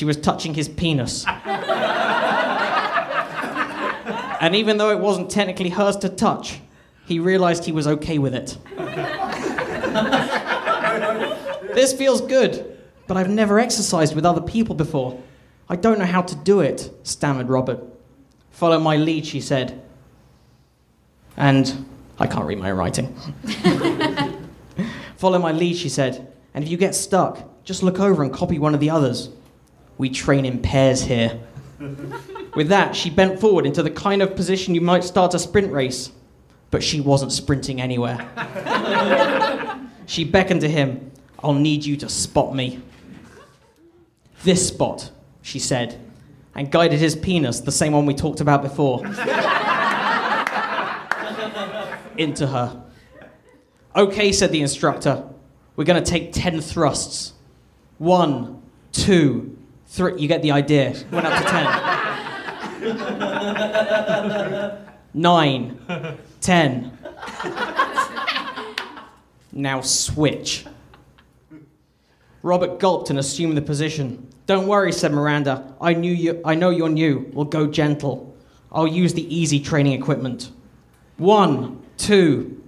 she 0.00 0.06
was 0.06 0.16
touching 0.16 0.54
his 0.54 0.66
penis. 0.66 1.26
and 4.40 4.56
even 4.56 4.78
though 4.78 4.88
it 4.88 4.98
wasn't 4.98 5.30
technically 5.30 5.68
hers 5.68 5.94
to 5.98 6.08
touch, 6.08 6.58
he 7.04 7.20
realized 7.20 7.66
he 7.66 7.72
was 7.72 7.86
okay 7.86 8.18
with 8.18 8.34
it. 8.34 8.56
this 11.74 11.92
feels 11.92 12.22
good, 12.22 12.78
but 13.08 13.18
I've 13.18 13.28
never 13.28 13.60
exercised 13.60 14.14
with 14.14 14.24
other 14.24 14.40
people 14.40 14.74
before. 14.74 15.22
I 15.68 15.76
don't 15.76 15.98
know 15.98 16.06
how 16.06 16.22
to 16.22 16.34
do 16.34 16.60
it, 16.60 16.90
stammered 17.02 17.50
Robert. 17.50 17.84
Follow 18.52 18.80
my 18.80 18.96
lead, 18.96 19.26
she 19.26 19.42
said. 19.42 19.82
And 21.36 21.84
I 22.18 22.26
can't 22.26 22.46
read 22.46 22.58
my 22.58 22.70
own 22.70 22.78
writing. 22.78 23.14
Follow 25.18 25.38
my 25.38 25.52
lead, 25.52 25.76
she 25.76 25.90
said. 25.90 26.32
And 26.54 26.64
if 26.64 26.70
you 26.70 26.78
get 26.78 26.94
stuck, 26.94 27.62
just 27.64 27.82
look 27.82 28.00
over 28.00 28.22
and 28.22 28.32
copy 28.32 28.58
one 28.58 28.72
of 28.72 28.80
the 28.80 28.88
others. 28.88 29.28
We 30.00 30.08
train 30.08 30.46
in 30.46 30.62
pairs 30.62 31.02
here. 31.02 31.38
With 32.54 32.68
that, 32.68 32.96
she 32.96 33.10
bent 33.10 33.38
forward 33.38 33.66
into 33.66 33.82
the 33.82 33.90
kind 33.90 34.22
of 34.22 34.34
position 34.34 34.74
you 34.74 34.80
might 34.80 35.04
start 35.04 35.34
a 35.34 35.38
sprint 35.38 35.70
race. 35.70 36.10
But 36.70 36.82
she 36.82 37.02
wasn't 37.02 37.32
sprinting 37.32 37.82
anywhere. 37.82 38.26
she 40.06 40.24
beckoned 40.24 40.62
to 40.62 40.70
him. 40.70 41.10
I'll 41.44 41.52
need 41.52 41.84
you 41.84 41.98
to 41.98 42.08
spot 42.08 42.56
me. 42.56 42.80
This 44.42 44.68
spot, 44.68 45.10
she 45.42 45.58
said, 45.58 46.00
and 46.54 46.72
guided 46.72 46.98
his 46.98 47.14
penis, 47.14 47.60
the 47.60 47.70
same 47.70 47.92
one 47.92 48.06
we 48.06 48.14
talked 48.14 48.40
about 48.40 48.62
before, 48.62 49.04
into 52.16 52.46
her. 52.46 52.82
Okay, 53.94 54.32
said 54.32 54.50
the 54.50 54.62
instructor. 54.62 55.28
We're 55.76 55.84
going 55.84 56.02
to 56.02 56.10
take 56.10 56.32
10 56.32 56.62
thrusts. 56.62 57.34
One, 57.98 58.62
two, 58.92 59.58
three. 59.90 60.20
You 60.20 60.28
get 60.28 60.42
the 60.42 60.52
idea. 60.52 60.94
Went 61.10 61.26
up 61.26 61.42
to 61.42 61.48
10. 61.48 61.66
Nine, 65.12 65.76
ten. 66.40 66.96
Now 69.52 69.80
switch. 69.80 70.64
Robert 72.42 72.78
gulped 72.78 73.10
and 73.10 73.18
assumed 73.18 73.56
the 73.56 73.62
position. 73.62 74.28
Don't 74.46 74.66
worry, 74.66 74.92
said 74.92 75.12
Miranda. 75.12 75.74
I 75.80 75.94
knew 75.94 76.12
you. 76.12 76.40
I 76.44 76.54
know 76.54 76.70
you're 76.70 76.88
new. 76.88 77.30
We'll 77.32 77.44
go 77.44 77.66
gentle. 77.66 78.36
I'll 78.72 78.86
use 78.86 79.14
the 79.14 79.34
easy 79.34 79.60
training 79.60 79.92
equipment. 79.92 80.50
One, 81.18 81.82
two. 81.98 82.62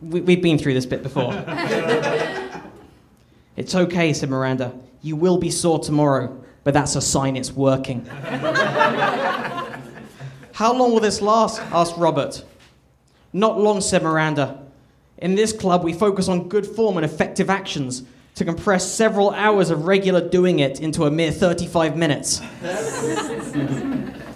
We, 0.00 0.20
we've 0.20 0.40
been 0.40 0.58
through 0.58 0.74
this 0.74 0.86
bit 0.86 1.02
before. 1.02 1.34
it's 3.56 3.74
okay, 3.74 4.12
said 4.12 4.30
Miranda. 4.30 4.72
You 5.02 5.16
will 5.16 5.38
be 5.38 5.50
sore 5.50 5.80
tomorrow, 5.80 6.44
but 6.68 6.74
that's 6.74 6.96
a 6.96 7.00
sign 7.00 7.34
it's 7.34 7.50
working. 7.50 8.04
How 10.52 10.74
long 10.74 10.92
will 10.92 11.00
this 11.00 11.22
last? 11.22 11.62
asked 11.72 11.96
Robert. 11.96 12.44
Not 13.32 13.58
long, 13.58 13.80
said 13.80 14.02
Miranda. 14.02 14.66
In 15.16 15.34
this 15.34 15.50
club, 15.50 15.82
we 15.82 15.94
focus 15.94 16.28
on 16.28 16.50
good 16.50 16.66
form 16.66 16.98
and 16.98 17.06
effective 17.06 17.48
actions 17.48 18.02
to 18.34 18.44
compress 18.44 18.86
several 18.86 19.30
hours 19.30 19.70
of 19.70 19.86
regular 19.86 20.20
doing 20.28 20.58
it 20.58 20.78
into 20.78 21.06
a 21.06 21.10
mere 21.10 21.32
35 21.32 21.96
minutes. 21.96 22.42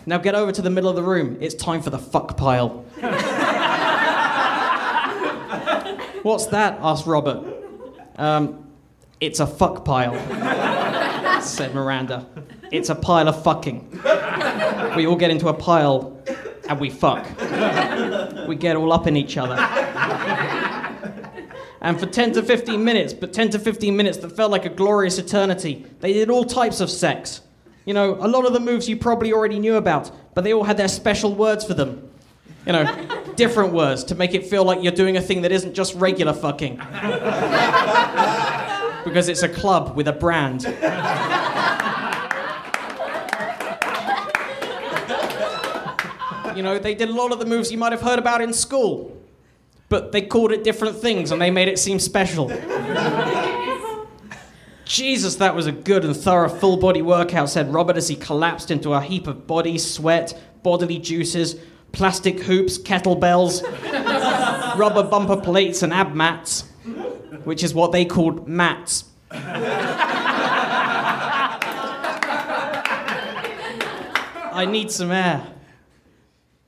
now 0.07 0.17
get 0.17 0.35
over 0.35 0.53
to 0.53 0.63
the 0.63 0.71
middle 0.71 0.89
of 0.89 0.97
the 0.97 1.03
room. 1.03 1.37
It's 1.39 1.55
time 1.55 1.83
for 1.83 1.91
the 1.91 1.99
fuck 1.99 2.39
pile. 2.39 2.87
What's 6.23 6.47
that? 6.47 6.79
asked 6.81 7.07
Robert. 7.07 7.45
Um, 8.17 8.73
it's 9.21 9.39
a 9.39 9.47
fuck 9.47 9.85
pile, 9.85 10.15
said 11.45 11.75
Miranda. 11.75 12.27
It's 12.71 12.89
a 12.89 12.95
pile 12.95 13.29
of 13.29 13.43
fucking. 13.43 14.01
We 14.97 15.07
all 15.07 15.17
get 15.17 15.31
into 15.31 15.49
a 15.49 15.55
pile 15.55 16.23
and 16.69 16.81
we 16.81 16.91
fuck. 16.91 17.27
We 18.49 18.57
get 18.57 18.77
all 18.77 18.93
up 18.93 19.07
in 19.07 19.17
each 19.17 19.37
other. 19.37 19.57
And 21.81 21.99
for 21.99 22.07
10 22.07 22.33
to 22.35 22.43
15 22.43 22.85
minutes, 22.85 23.13
but 23.13 23.33
10 23.33 23.51
to 23.51 23.59
15 23.59 23.97
minutes 23.97 24.19
that 24.19 24.31
felt 24.31 24.53
like 24.53 24.65
a 24.65 24.69
glorious 24.69 25.19
eternity, 25.19 25.85
they 26.01 26.13
did 26.13 26.31
all 26.31 26.45
types 26.45 26.81
of 26.81 26.89
sex. 26.89 27.41
You 27.85 27.95
know, 27.95 28.15
a 28.21 28.29
lot 28.29 28.47
of 28.47 28.53
the 28.53 28.61
moves 28.61 28.89
you 28.89 28.97
probably 28.97 29.33
already 29.33 29.59
knew 29.59 29.75
about, 29.75 30.11
but 30.35 30.45
they 30.45 30.53
all 30.53 30.63
had 30.63 30.77
their 30.77 30.87
special 30.87 31.35
words 31.35 31.65
for 31.65 31.75
them. 31.75 32.09
You 32.65 32.73
know, 32.75 33.35
different 33.35 33.73
words 33.73 34.05
to 34.05 34.15
make 34.15 34.35
it 34.35 34.47
feel 34.47 34.63
like 34.65 34.81
you're 34.85 34.93
doing 34.93 35.17
a 35.17 35.21
thing 35.21 35.43
that 35.43 35.51
isn't 35.51 35.75
just 35.75 35.97
regular 35.97 36.33
fucking. 36.33 36.79
Because 39.05 39.29
it's 39.29 39.43
a 39.43 39.49
club 39.49 39.97
with 39.97 40.09
a 40.09 40.13
brand. 40.13 40.63
You 46.57 46.63
know, 46.63 46.79
they 46.79 46.95
did 46.95 47.09
a 47.09 47.13
lot 47.13 47.33
of 47.33 47.39
the 47.39 47.47
moves 47.47 47.73
you 47.73 47.79
might 47.79 47.93
have 47.93 48.03
heard 48.03 48.19
about 48.19 48.41
in 48.43 48.53
school. 48.53 49.17
but 49.93 50.11
they 50.11 50.23
called 50.23 50.53
it 50.53 50.65
different 50.65 50.97
things 50.97 51.31
and 51.33 51.41
they 51.43 51.51
made 51.51 51.69
it 51.69 51.79
seem 51.79 51.99
special. 51.99 52.51
Jesus, 54.87 55.37
that 55.37 55.55
was 55.55 55.67
a 55.67 55.73
good 55.73 56.03
and 56.03 56.17
thorough 56.17 56.49
full 56.49 56.79
body 56.79 57.03
workout, 57.03 57.51
said 57.51 57.71
Robert 57.71 57.99
as 57.99 58.09
he 58.09 58.17
collapsed 58.17 58.71
into 58.71 58.95
a 58.95 59.03
heap 59.03 59.27
of 59.27 59.47
body, 59.47 59.77
sweat, 59.77 60.33
bodily 60.63 60.99
juices, 60.99 61.57
plastic 61.93 62.41
hoops, 62.41 62.79
kettlebells, 62.79 63.63
rubber 64.79 65.03
bumper 65.03 65.37
plates, 65.37 65.83
and 65.83 65.93
ab 65.93 66.15
mats, 66.15 66.65
which 67.45 67.63
is 67.63 67.75
what 67.75 67.93
they 67.93 68.05
called 68.05 68.49
mats. 68.49 69.05
I 74.55 74.67
need 74.69 74.91
some 74.91 75.11
air. 75.11 75.47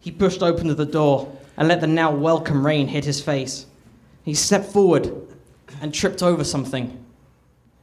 He 0.01 0.11
pushed 0.11 0.43
open 0.43 0.69
the 0.75 0.87
door 0.87 1.37
and 1.57 1.69
let 1.69 1.81
the 1.81 1.87
now 1.87 2.11
welcome 2.11 2.67
rain 2.67 2.89
hit 2.89 3.05
his 3.05 3.21
face. 3.21 3.67
He 4.25 4.35
stepped 4.35 4.73
forward 4.73 5.13
and 5.81 5.93
tripped 5.93 6.23
over 6.23 6.45
something. 6.45 7.05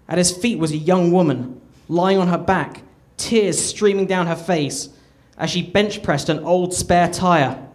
At 0.09 0.17
his 0.17 0.35
feet 0.35 0.57
was 0.59 0.71
a 0.71 0.77
young 0.77 1.11
woman, 1.11 1.61
lying 1.87 2.17
on 2.17 2.27
her 2.27 2.37
back, 2.37 2.81
tears 3.17 3.59
streaming 3.59 4.07
down 4.07 4.27
her 4.27 4.35
face 4.35 4.89
as 5.37 5.49
she 5.49 5.61
bench 5.61 6.03
pressed 6.03 6.29
an 6.29 6.39
old 6.39 6.73
spare 6.73 7.09
tire. 7.09 7.67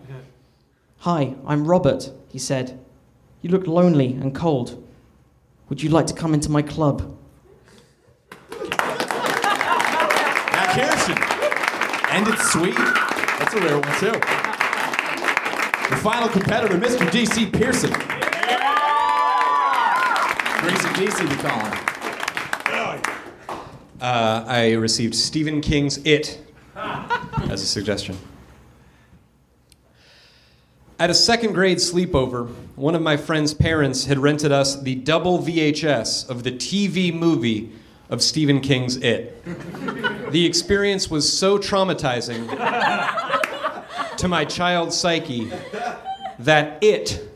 Hi, 0.98 1.34
I'm 1.46 1.66
Robert, 1.66 2.10
he 2.28 2.38
said. 2.38 2.78
You 3.42 3.50
look 3.50 3.66
lonely 3.66 4.14
and 4.14 4.34
cold. 4.34 4.82
Would 5.68 5.82
you 5.82 5.90
like 5.90 6.06
to 6.06 6.14
come 6.14 6.32
into 6.32 6.48
my 6.50 6.62
club? 6.62 7.18
Matt 8.50 8.60
Kirshen. 10.76 11.18
And 12.12 12.28
it's 12.28 12.52
sweet. 12.52 12.76
That's 12.76 13.52
a 13.54 13.60
rare 13.60 13.78
one, 13.78 13.98
too. 13.98 14.12
The 15.90 15.96
final 16.02 16.28
competitor, 16.28 16.76
Mr. 16.76 17.06
DC 17.10 17.52
Pierson. 17.52 17.90
Gracie 20.60 20.88
DC, 20.94 21.28
we 21.28 21.36
call 21.36 21.58
him. 21.60 21.72
Uh, 24.00 24.44
I 24.46 24.72
received 24.74 25.14
Stephen 25.14 25.60
King's 25.60 25.98
It 26.04 26.38
as 26.76 27.62
a 27.62 27.66
suggestion. 27.66 28.16
At 30.98 31.10
a 31.10 31.14
second 31.14 31.52
grade 31.52 31.76
sleepover, 31.76 32.48
one 32.74 32.94
of 32.94 33.02
my 33.02 33.18
friend's 33.18 33.52
parents 33.52 34.06
had 34.06 34.18
rented 34.18 34.50
us 34.50 34.80
the 34.80 34.94
double 34.94 35.40
VHS 35.40 36.30
of 36.30 36.42
the 36.42 36.52
TV 36.52 37.12
movie 37.12 37.70
of 38.08 38.22
Stephen 38.22 38.62
King's 38.62 38.96
It. 38.96 39.44
The 40.32 40.46
experience 40.46 41.10
was 41.10 41.30
so 41.30 41.58
traumatizing 41.58 42.48
to 44.16 44.26
my 44.26 44.46
child's 44.46 44.96
psyche 44.96 45.52
that 46.38 46.82
it 46.82 47.28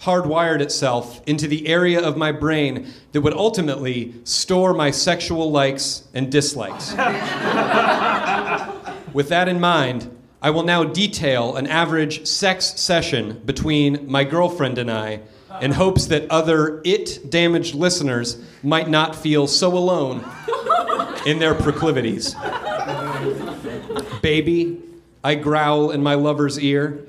hardwired 0.00 0.60
itself 0.60 1.22
into 1.26 1.48
the 1.48 1.66
area 1.68 2.06
of 2.06 2.18
my 2.18 2.32
brain 2.32 2.86
that 3.12 3.22
would 3.22 3.32
ultimately 3.32 4.14
store 4.24 4.74
my 4.74 4.90
sexual 4.90 5.50
likes 5.50 6.04
and 6.12 6.30
dislikes. 6.30 6.90
With 9.14 9.30
that 9.30 9.48
in 9.48 9.58
mind, 9.58 10.15
I 10.46 10.50
will 10.50 10.62
now 10.62 10.84
detail 10.84 11.56
an 11.56 11.66
average 11.66 12.24
sex 12.24 12.78
session 12.80 13.42
between 13.44 14.08
my 14.08 14.22
girlfriend 14.22 14.78
and 14.78 14.88
I 14.88 15.22
in 15.60 15.72
hopes 15.72 16.06
that 16.06 16.30
other 16.30 16.80
it 16.84 17.28
damaged 17.28 17.74
listeners 17.74 18.40
might 18.62 18.88
not 18.88 19.16
feel 19.16 19.48
so 19.48 19.76
alone 19.76 20.24
in 21.26 21.40
their 21.40 21.56
proclivities. 21.56 22.36
Baby, 24.22 24.80
I 25.24 25.34
growl 25.34 25.90
in 25.90 26.04
my 26.04 26.14
lover's 26.14 26.60
ear. 26.60 27.04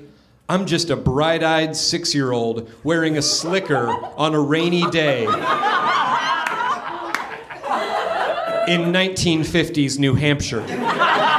I'm 0.48 0.66
just 0.66 0.90
a 0.90 0.96
bright 0.96 1.44
eyed 1.44 1.76
six 1.76 2.12
year 2.16 2.32
old 2.32 2.68
wearing 2.82 3.18
a 3.18 3.22
slicker 3.22 3.86
on 4.16 4.34
a 4.34 4.40
rainy 4.40 4.90
day 4.90 5.26
in 8.66 8.90
1950s 8.90 9.96
New 9.96 10.16
Hampshire. 10.16 11.37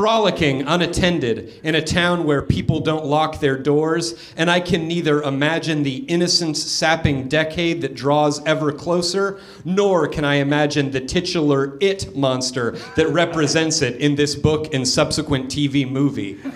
Frolicking 0.00 0.62
unattended 0.62 1.60
in 1.62 1.74
a 1.74 1.82
town 1.82 2.24
where 2.24 2.40
people 2.40 2.80
don't 2.80 3.04
lock 3.04 3.38
their 3.38 3.58
doors, 3.58 4.14
and 4.34 4.50
I 4.50 4.58
can 4.58 4.88
neither 4.88 5.22
imagine 5.22 5.82
the 5.82 5.96
innocence 5.96 6.62
sapping 6.62 7.28
decade 7.28 7.82
that 7.82 7.94
draws 7.96 8.42
ever 8.46 8.72
closer, 8.72 9.38
nor 9.62 10.08
can 10.08 10.24
I 10.24 10.36
imagine 10.36 10.90
the 10.90 11.02
titular 11.02 11.76
it 11.82 12.16
monster 12.16 12.78
that 12.96 13.08
represents 13.08 13.82
it 13.82 13.96
in 13.96 14.14
this 14.14 14.34
book 14.34 14.72
and 14.72 14.88
subsequent 14.88 15.50
TV 15.50 15.86
movie. 15.86 16.40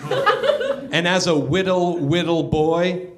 And 0.91 1.07
as 1.07 1.27
a 1.27 1.37
whittle, 1.37 1.99
whittle 1.99 2.43
boy, 2.43 3.09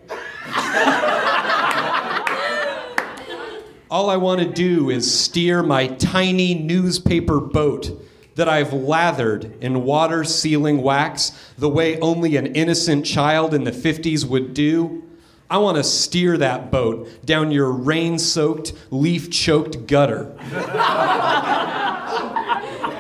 all 3.90 4.10
I 4.10 4.18
want 4.18 4.42
to 4.42 4.52
do 4.52 4.90
is 4.90 5.18
steer 5.18 5.64
my 5.64 5.88
tiny 5.88 6.54
newspaper 6.54 7.40
boat 7.40 8.07
that 8.38 8.48
I've 8.48 8.72
lathered 8.72 9.52
in 9.62 9.84
water 9.84 10.24
sealing 10.24 10.82
wax 10.82 11.34
the 11.58 11.68
way 11.68 12.00
only 12.00 12.38
an 12.38 12.46
innocent 12.56 13.06
child 13.06 13.54
in 13.54 13.66
the 13.66 13.72
50s 13.72 14.24
would 14.26 14.54
do. 14.54 15.04
I 15.50 15.58
want 15.58 15.78
to 15.78 15.84
steer 15.84 16.38
that 16.38 16.72
boat 16.72 17.26
down 17.26 17.52
your 17.52 17.72
rain 17.72 18.20
soaked, 18.20 18.74
leaf 18.92 19.32
choked 19.32 19.88
gutter. 19.88 20.36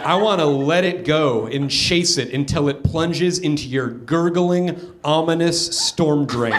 I 0.08 0.20
want 0.22 0.40
to 0.40 0.46
let 0.46 0.84
it 0.86 1.06
go 1.06 1.46
and 1.48 1.70
chase 1.70 2.18
it 2.18 2.34
until 2.34 2.68
it 2.68 2.84
plunges 2.84 3.38
into 3.38 3.68
your 3.68 3.90
gurgling, 3.90 4.80
ominous 5.04 5.78
storm 5.78 6.26
drain. 6.26 6.54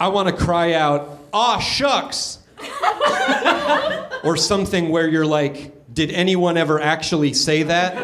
I 0.00 0.08
want 0.12 0.28
to 0.28 0.34
cry 0.34 0.72
out, 0.72 1.20
aw 1.32 1.58
shucks! 1.60 2.38
Or 4.24 4.36
something 4.36 4.88
where 4.90 5.08
you're 5.08 5.26
like, 5.26 5.74
did 5.92 6.10
anyone 6.10 6.56
ever 6.56 6.80
actually 6.80 7.32
say 7.32 7.62
that? 7.64 7.94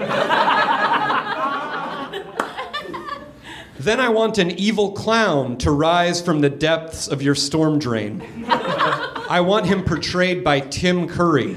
then 3.79 4.01
I 4.01 4.09
want 4.09 4.39
an 4.39 4.51
evil 4.53 4.93
clown 4.93 5.59
to 5.59 5.71
rise 5.71 6.23
from 6.23 6.41
the 6.41 6.49
depths 6.49 7.07
of 7.07 7.21
your 7.21 7.35
storm 7.35 7.79
drain. 7.79 8.23
I 8.47 9.41
want 9.41 9.67
him 9.67 9.85
portrayed 9.85 10.43
by 10.43 10.61
Tim 10.61 11.07
Curry. 11.07 11.57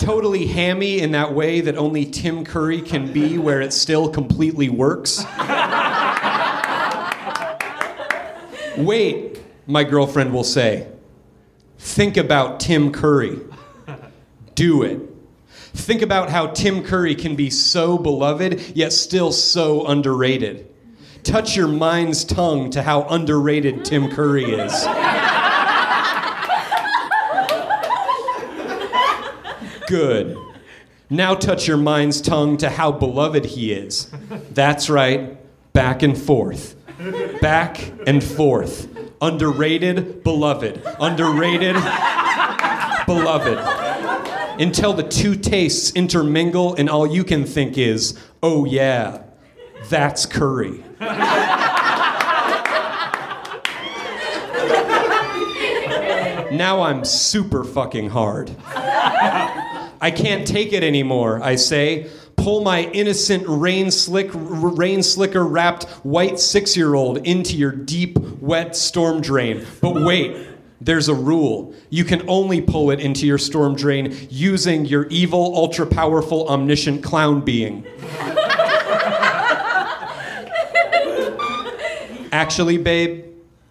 totally 0.00 0.46
hammy 0.46 1.00
in 1.00 1.12
that 1.12 1.32
way 1.32 1.60
that 1.60 1.76
only 1.76 2.06
Tim 2.06 2.44
Curry 2.44 2.80
can 2.80 3.12
be, 3.12 3.38
where 3.38 3.60
it 3.60 3.72
still 3.72 4.08
completely 4.08 4.68
works. 4.68 5.24
Wait, 8.76 9.38
my 9.66 9.84
girlfriend 9.84 10.32
will 10.32 10.44
say. 10.44 10.86
Think 11.78 12.16
about 12.16 12.60
Tim 12.60 12.92
Curry. 12.92 13.38
Do 14.54 14.82
it. 14.82 15.00
Think 15.48 16.02
about 16.02 16.30
how 16.30 16.48
Tim 16.48 16.82
Curry 16.82 17.14
can 17.14 17.36
be 17.36 17.50
so 17.50 17.98
beloved, 17.98 18.74
yet 18.74 18.92
still 18.92 19.30
so 19.32 19.86
underrated. 19.86 20.68
Touch 21.22 21.56
your 21.56 21.68
mind's 21.68 22.24
tongue 22.24 22.70
to 22.70 22.82
how 22.82 23.02
underrated 23.02 23.84
Tim 23.84 24.10
Curry 24.10 24.44
is. 24.44 24.72
Good. 29.86 30.36
Now 31.10 31.34
touch 31.34 31.68
your 31.68 31.76
mind's 31.76 32.20
tongue 32.20 32.56
to 32.58 32.70
how 32.70 32.90
beloved 32.90 33.44
he 33.44 33.72
is. 33.72 34.10
That's 34.50 34.90
right, 34.90 35.36
back 35.72 36.02
and 36.02 36.16
forth. 36.18 36.74
Back 37.40 37.92
and 38.06 38.24
forth. 38.24 38.88
Underrated, 39.20 40.22
beloved. 40.22 40.82
Underrated, 41.00 41.74
beloved. 43.06 43.58
Until 44.60 44.92
the 44.92 45.02
two 45.02 45.34
tastes 45.36 45.92
intermingle 45.92 46.74
and 46.74 46.88
all 46.88 47.06
you 47.06 47.24
can 47.24 47.44
think 47.44 47.78
is, 47.78 48.18
oh 48.42 48.64
yeah, 48.64 49.22
that's 49.88 50.26
curry. 50.26 50.82
now 56.52 56.82
I'm 56.82 57.04
super 57.04 57.64
fucking 57.64 58.10
hard. 58.10 58.54
I 58.74 60.12
can't 60.14 60.46
take 60.46 60.72
it 60.72 60.82
anymore, 60.82 61.42
I 61.42 61.56
say. 61.56 62.10
Pull 62.36 62.62
my 62.62 62.82
innocent 62.92 63.44
rain 63.46 63.90
slick 63.90 64.30
rain 64.32 65.02
slicker 65.02 65.44
wrapped 65.44 65.84
white 66.04 66.34
6-year-old 66.34 67.18
into 67.26 67.56
your 67.56 67.72
deep 67.72 68.18
wet 68.40 68.76
storm 68.76 69.20
drain. 69.20 69.66
But 69.80 69.94
wait, 70.02 70.46
there's 70.80 71.08
a 71.08 71.14
rule. 71.14 71.74
You 71.90 72.04
can 72.04 72.22
only 72.28 72.60
pull 72.60 72.90
it 72.90 73.00
into 73.00 73.26
your 73.26 73.38
storm 73.38 73.74
drain 73.74 74.16
using 74.30 74.84
your 74.84 75.06
evil, 75.06 75.56
ultra 75.56 75.86
powerful, 75.86 76.46
omniscient 76.48 77.02
clown 77.02 77.40
being. 77.40 77.84
Actually, 82.30 82.76
babe, 82.76 83.24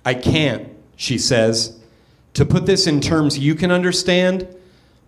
I 0.04 0.16
can't, 0.16 0.68
she 0.96 1.18
says. 1.18 1.80
To 2.34 2.44
put 2.44 2.66
this 2.66 2.88
in 2.88 3.00
terms 3.00 3.38
you 3.40 3.56
can 3.56 3.72
understand, 3.72 4.48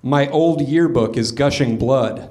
my 0.03 0.29
old 0.29 0.61
yearbook 0.61 1.17
is 1.17 1.31
gushing 1.31 1.77
blood. 1.77 2.29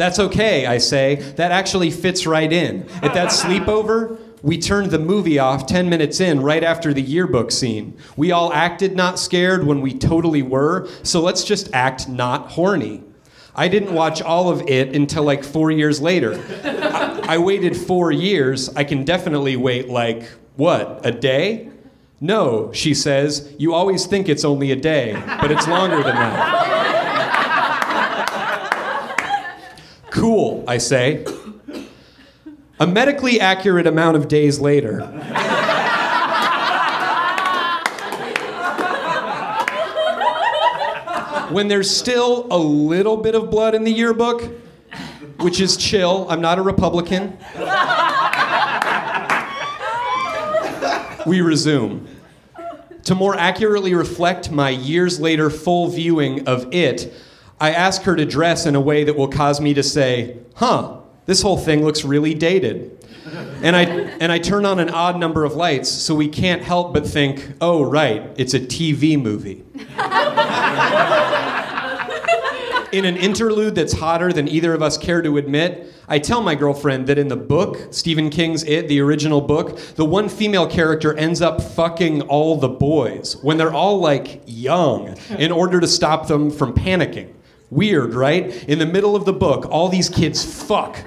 That's 0.00 0.18
okay, 0.18 0.64
I 0.64 0.78
say. 0.78 1.16
That 1.36 1.52
actually 1.52 1.90
fits 1.90 2.26
right 2.26 2.50
in. 2.50 2.88
At 3.02 3.12
that 3.12 3.28
sleepover, 3.28 4.18
we 4.40 4.56
turned 4.56 4.92
the 4.92 4.98
movie 4.98 5.38
off 5.38 5.66
10 5.66 5.90
minutes 5.90 6.20
in, 6.20 6.40
right 6.40 6.64
after 6.64 6.94
the 6.94 7.02
yearbook 7.02 7.50
scene. 7.50 7.98
We 8.16 8.32
all 8.32 8.50
acted 8.50 8.96
not 8.96 9.18
scared 9.18 9.66
when 9.66 9.82
we 9.82 9.92
totally 9.92 10.40
were, 10.40 10.88
so 11.02 11.20
let's 11.20 11.44
just 11.44 11.68
act 11.74 12.08
not 12.08 12.52
horny. 12.52 13.04
I 13.54 13.68
didn't 13.68 13.92
watch 13.92 14.22
all 14.22 14.48
of 14.48 14.62
it 14.62 14.96
until 14.96 15.24
like 15.24 15.44
four 15.44 15.70
years 15.70 16.00
later. 16.00 16.42
I, 16.64 17.34
I 17.34 17.38
waited 17.38 17.76
four 17.76 18.10
years. 18.10 18.74
I 18.74 18.84
can 18.84 19.04
definitely 19.04 19.56
wait 19.56 19.90
like, 19.90 20.22
what, 20.56 21.04
a 21.04 21.12
day? 21.12 21.68
No, 22.22 22.72
she 22.72 22.94
says, 22.94 23.54
you 23.58 23.74
always 23.74 24.06
think 24.06 24.30
it's 24.30 24.46
only 24.46 24.72
a 24.72 24.76
day, 24.76 25.22
but 25.42 25.50
it's 25.50 25.68
longer 25.68 26.02
than 26.02 26.14
that. 26.14 26.69
Cool, 30.10 30.64
I 30.66 30.78
say. 30.78 31.24
A 32.78 32.86
medically 32.86 33.40
accurate 33.40 33.86
amount 33.86 34.16
of 34.16 34.28
days 34.28 34.58
later. 34.58 35.00
when 41.50 41.68
there's 41.68 41.90
still 41.90 42.46
a 42.50 42.58
little 42.58 43.16
bit 43.16 43.34
of 43.34 43.50
blood 43.50 43.74
in 43.74 43.84
the 43.84 43.90
yearbook, 43.90 44.42
which 45.38 45.60
is 45.60 45.76
chill, 45.76 46.26
I'm 46.30 46.40
not 46.40 46.58
a 46.58 46.62
Republican. 46.62 47.36
we 51.26 51.40
resume. 51.40 52.06
To 53.04 53.14
more 53.14 53.36
accurately 53.36 53.94
reflect 53.94 54.50
my 54.50 54.70
years 54.70 55.18
later 55.20 55.50
full 55.50 55.88
viewing 55.88 56.46
of 56.46 56.72
it, 56.72 57.12
I 57.60 57.72
ask 57.72 58.02
her 58.02 58.16
to 58.16 58.24
dress 58.24 58.64
in 58.64 58.74
a 58.74 58.80
way 58.80 59.04
that 59.04 59.14
will 59.14 59.28
cause 59.28 59.60
me 59.60 59.74
to 59.74 59.82
say, 59.82 60.38
huh, 60.54 61.00
this 61.26 61.42
whole 61.42 61.58
thing 61.58 61.84
looks 61.84 62.04
really 62.04 62.32
dated. 62.32 62.96
And 63.62 63.76
I, 63.76 63.82
and 63.82 64.32
I 64.32 64.38
turn 64.38 64.64
on 64.64 64.80
an 64.80 64.88
odd 64.88 65.18
number 65.18 65.44
of 65.44 65.54
lights 65.54 65.90
so 65.90 66.14
we 66.14 66.26
can't 66.26 66.62
help 66.62 66.94
but 66.94 67.06
think, 67.06 67.52
oh, 67.60 67.82
right, 67.82 68.32
it's 68.36 68.54
a 68.54 68.60
TV 68.60 69.20
movie. 69.20 69.62
in 72.92 73.04
an 73.04 73.16
interlude 73.16 73.74
that's 73.74 73.92
hotter 73.92 74.32
than 74.32 74.48
either 74.48 74.72
of 74.72 74.82
us 74.82 74.96
care 74.96 75.22
to 75.22 75.36
admit, 75.36 75.94
I 76.08 76.18
tell 76.18 76.42
my 76.42 76.54
girlfriend 76.54 77.06
that 77.06 77.18
in 77.18 77.28
the 77.28 77.36
book, 77.36 77.92
Stephen 77.92 78.30
King's 78.30 78.64
It, 78.64 78.88
the 78.88 79.00
original 79.00 79.40
book, 79.40 79.78
the 79.94 80.04
one 80.04 80.28
female 80.28 80.66
character 80.66 81.14
ends 81.16 81.40
up 81.40 81.60
fucking 81.62 82.22
all 82.22 82.56
the 82.56 82.68
boys 82.68 83.36
when 83.42 83.58
they're 83.58 83.72
all 83.72 84.00
like 84.00 84.42
young 84.46 85.16
in 85.38 85.52
order 85.52 85.78
to 85.78 85.86
stop 85.86 86.26
them 86.26 86.50
from 86.50 86.72
panicking. 86.72 87.34
Weird, 87.70 88.14
right? 88.14 88.68
In 88.68 88.80
the 88.80 88.86
middle 88.86 89.14
of 89.14 89.24
the 89.24 89.32
book, 89.32 89.66
all 89.70 89.88
these 89.88 90.08
kids 90.08 90.44
fuck 90.44 90.98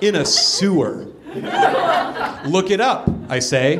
in 0.00 0.14
a 0.14 0.24
sewer. 0.24 1.08
Look 2.46 2.70
it 2.70 2.80
up, 2.80 3.10
I 3.28 3.40
say. 3.40 3.78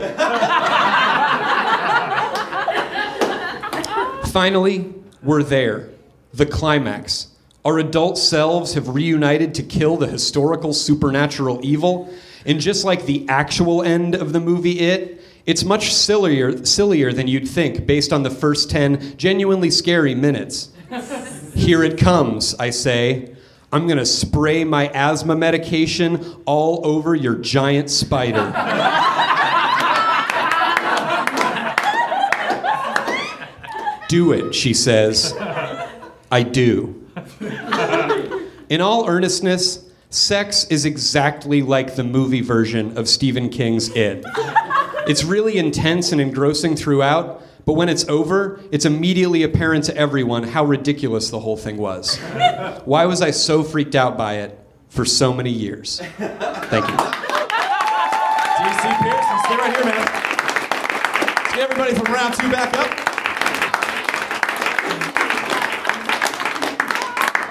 Finally, 4.31 4.93
we're 5.23 5.43
there. 5.45 5.91
The 6.35 6.47
climax. 6.47 7.29
Our 7.65 7.79
adult 7.79 8.19
selves 8.19 8.75
have 8.75 8.89
reunited 8.89 9.55
to 9.55 9.63
kill 9.63 9.97
the 9.97 10.07
historical 10.07 10.73
supernatural 10.73 11.61
evil. 11.63 12.13
And 12.45 12.61
just 12.61 12.85
like 12.85 13.07
the 13.07 13.25
actual 13.29 13.83
end 13.83 14.15
of 14.15 14.33
the 14.33 14.41
movie 14.41 14.81
It, 14.81 15.21
it's 15.47 15.65
much 15.65 15.95
sillier, 15.95 16.65
sillier 16.65 17.13
than 17.13 17.29
you'd 17.29 17.49
think 17.49 17.87
based 17.87 18.13
on 18.13 18.25
the 18.25 18.31
first 18.31 18.69
10 18.69 19.17
genuinely 19.17 19.71
scary 19.71 20.15
minutes. 20.15 20.71
Here 21.57 21.83
it 21.83 21.99
comes, 21.99 22.55
I 22.55 22.71
say. 22.71 23.35
I'm 23.73 23.89
gonna 23.89 24.07
spray 24.07 24.63
my 24.63 24.89
asthma 24.89 25.35
medication 25.35 26.37
all 26.45 26.87
over 26.87 27.15
your 27.15 27.35
giant 27.35 27.91
spider. 27.91 28.39
do 34.09 34.33
it, 34.33 34.55
she 34.55 34.75
says. 34.75 35.35
I 36.31 36.43
do. 36.43 37.03
In 38.69 38.81
all 38.81 39.09
earnestness, 39.09 39.91
sex 40.11 40.65
is 40.67 40.85
exactly 40.85 41.63
like 41.63 41.97
the 41.97 42.05
movie 42.05 42.43
version 42.43 42.97
of 42.99 43.09
Stephen 43.09 43.49
King's 43.49 43.89
It. 43.97 44.25
It's 45.09 45.25
really 45.25 45.57
intense 45.57 46.13
and 46.13 46.21
engrossing 46.21 46.77
throughout, 46.77 47.43
but 47.67 47.73
when 47.73 47.89
it's 47.89 48.09
over, 48.09 48.61
it's 48.71 48.85
immediately 48.85 49.43
apparent 49.43 49.85
to 49.85 49.97
everyone 49.97 50.45
how 50.45 50.65
ridiculous 50.65 51.31
the 51.31 51.41
whole 51.41 51.57
thing 51.57 51.77
was. 51.77 52.17
Why 52.85 53.05
was 53.07 53.21
I 53.21 53.33
so 53.33 53.65
freaked 53.65 53.97
out 53.97 54.17
by 54.17 54.35
it 54.35 54.59
for 54.89 55.05
so 55.05 55.33
many 55.33 55.51
years? 55.51 55.99
Thank 55.99 56.89
you. 56.89 56.97
DC 58.57 59.03
Pierson, 59.03 59.39
stay 59.45 59.57
right 59.57 59.75
here, 59.75 59.85
man. 59.85 59.99
Let's 61.27 61.55
get 61.55 61.71
everybody 61.71 61.95
from 61.95 62.15
round 62.15 62.35
two 62.35 62.51
back 62.53 62.73
up. 62.79 62.87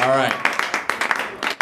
All 0.02 0.16
right. 0.16 0.45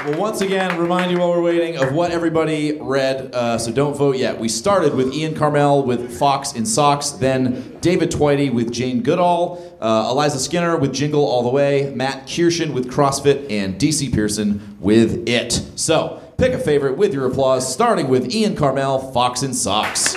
Well, 0.05 0.19
once 0.19 0.41
again, 0.41 0.77
remind 0.77 1.11
you 1.11 1.19
while 1.19 1.29
we're 1.29 1.41
waiting 1.41 1.77
of 1.77 1.93
what 1.93 2.11
everybody 2.11 2.77
read, 2.77 3.33
uh, 3.33 3.57
so 3.57 3.71
don't 3.71 3.95
vote 3.95 4.17
yet. 4.17 4.37
We 4.37 4.49
started 4.49 4.93
with 4.95 5.13
Ian 5.13 5.33
Karmel 5.33 5.85
with 5.85 6.19
Fox 6.19 6.51
in 6.51 6.65
Socks, 6.65 7.11
then 7.11 7.77
David 7.79 8.11
Tveite 8.11 8.53
with 8.53 8.69
Jane 8.73 9.01
Goodall, 9.01 9.77
uh, 9.79 10.09
Eliza 10.11 10.39
Skinner 10.39 10.75
with 10.75 10.93
Jingle 10.93 11.23
All 11.23 11.41
the 11.41 11.49
Way, 11.49 11.93
Matt 11.95 12.27
Kirshen 12.27 12.73
with 12.73 12.91
CrossFit, 12.91 13.49
and 13.49 13.79
DC 13.79 14.13
Pierson 14.13 14.75
with 14.81 15.25
It. 15.25 15.53
So, 15.77 16.21
pick 16.37 16.51
a 16.51 16.59
favorite 16.59 16.97
with 16.97 17.13
your 17.13 17.25
applause, 17.25 17.71
starting 17.71 18.09
with 18.09 18.29
Ian 18.29 18.57
Karmel, 18.57 19.13
Fox 19.13 19.41
in 19.41 19.53
Socks. 19.53 20.15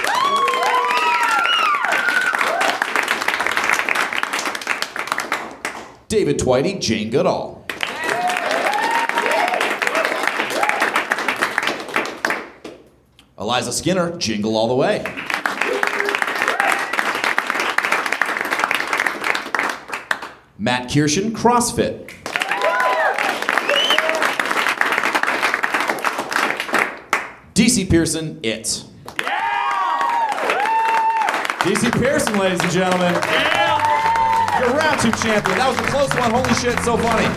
David 6.09 6.41
Tveite, 6.41 6.81
Jane 6.81 7.11
Goodall. 7.11 7.56
Eliza 13.47 13.73
Skinner, 13.73 14.11
Jingle 14.17 14.57
All 14.57 14.67
the 14.67 14.75
Way. 14.75 15.05
Matt 20.59 20.91
Kirshen, 20.91 21.31
CrossFit. 21.31 22.11
DC 27.55 27.89
Pierson, 27.89 28.41
It. 28.43 28.83
DC 31.61 31.93
Pierson, 32.01 32.37
ladies 32.41 32.61
and 32.61 32.73
gentlemen. 32.73 33.15
Your 34.59 34.75
round 34.75 35.01
two 35.01 35.13
champion. 35.13 35.57
That 35.57 35.69
was 35.69 35.79
a 35.79 35.83
close 35.93 36.13
one. 36.17 36.33
Holy 36.33 36.53
shit, 36.55 36.77
so 36.81 36.97
funny. 36.97 37.29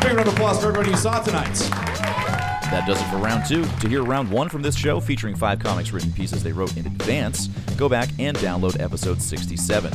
Big 0.00 0.14
round 0.14 0.28
of 0.28 0.34
applause 0.34 0.60
for 0.60 0.68
everybody 0.68 0.92
you 0.92 0.96
saw 0.96 1.20
tonight. 1.20 1.83
That 2.74 2.88
does 2.88 3.00
it 3.00 3.04
for 3.04 3.18
round 3.18 3.46
two. 3.46 3.62
To 3.62 3.88
hear 3.88 4.02
round 4.02 4.28
one 4.28 4.48
from 4.48 4.60
this 4.60 4.74
show, 4.74 4.98
featuring 4.98 5.36
five 5.36 5.60
comics 5.60 5.92
written 5.92 6.10
pieces 6.10 6.42
they 6.42 6.50
wrote 6.50 6.76
in 6.76 6.84
advance, 6.86 7.46
go 7.76 7.88
back 7.88 8.08
and 8.18 8.36
download 8.38 8.80
episode 8.80 9.22
67. 9.22 9.92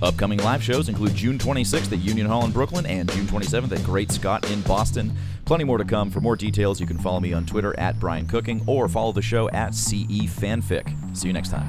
Upcoming 0.00 0.38
live 0.38 0.62
shows 0.62 0.88
include 0.88 1.14
June 1.14 1.36
26th 1.36 1.92
at 1.92 1.98
Union 1.98 2.26
Hall 2.26 2.46
in 2.46 2.50
Brooklyn 2.50 2.86
and 2.86 3.12
June 3.12 3.26
27th 3.26 3.78
at 3.78 3.84
Great 3.84 4.10
Scott 4.10 4.50
in 4.50 4.62
Boston. 4.62 5.14
Plenty 5.44 5.64
more 5.64 5.76
to 5.76 5.84
come. 5.84 6.10
For 6.10 6.22
more 6.22 6.34
details, 6.34 6.80
you 6.80 6.86
can 6.86 6.96
follow 6.96 7.20
me 7.20 7.34
on 7.34 7.44
Twitter 7.44 7.78
at 7.78 8.00
Brian 8.00 8.26
Cooking 8.26 8.64
or 8.66 8.88
follow 8.88 9.12
the 9.12 9.20
show 9.20 9.50
at 9.50 9.74
CE 9.74 10.24
Fanfic. 10.24 11.14
See 11.14 11.26
you 11.26 11.34
next 11.34 11.50
time. 11.50 11.68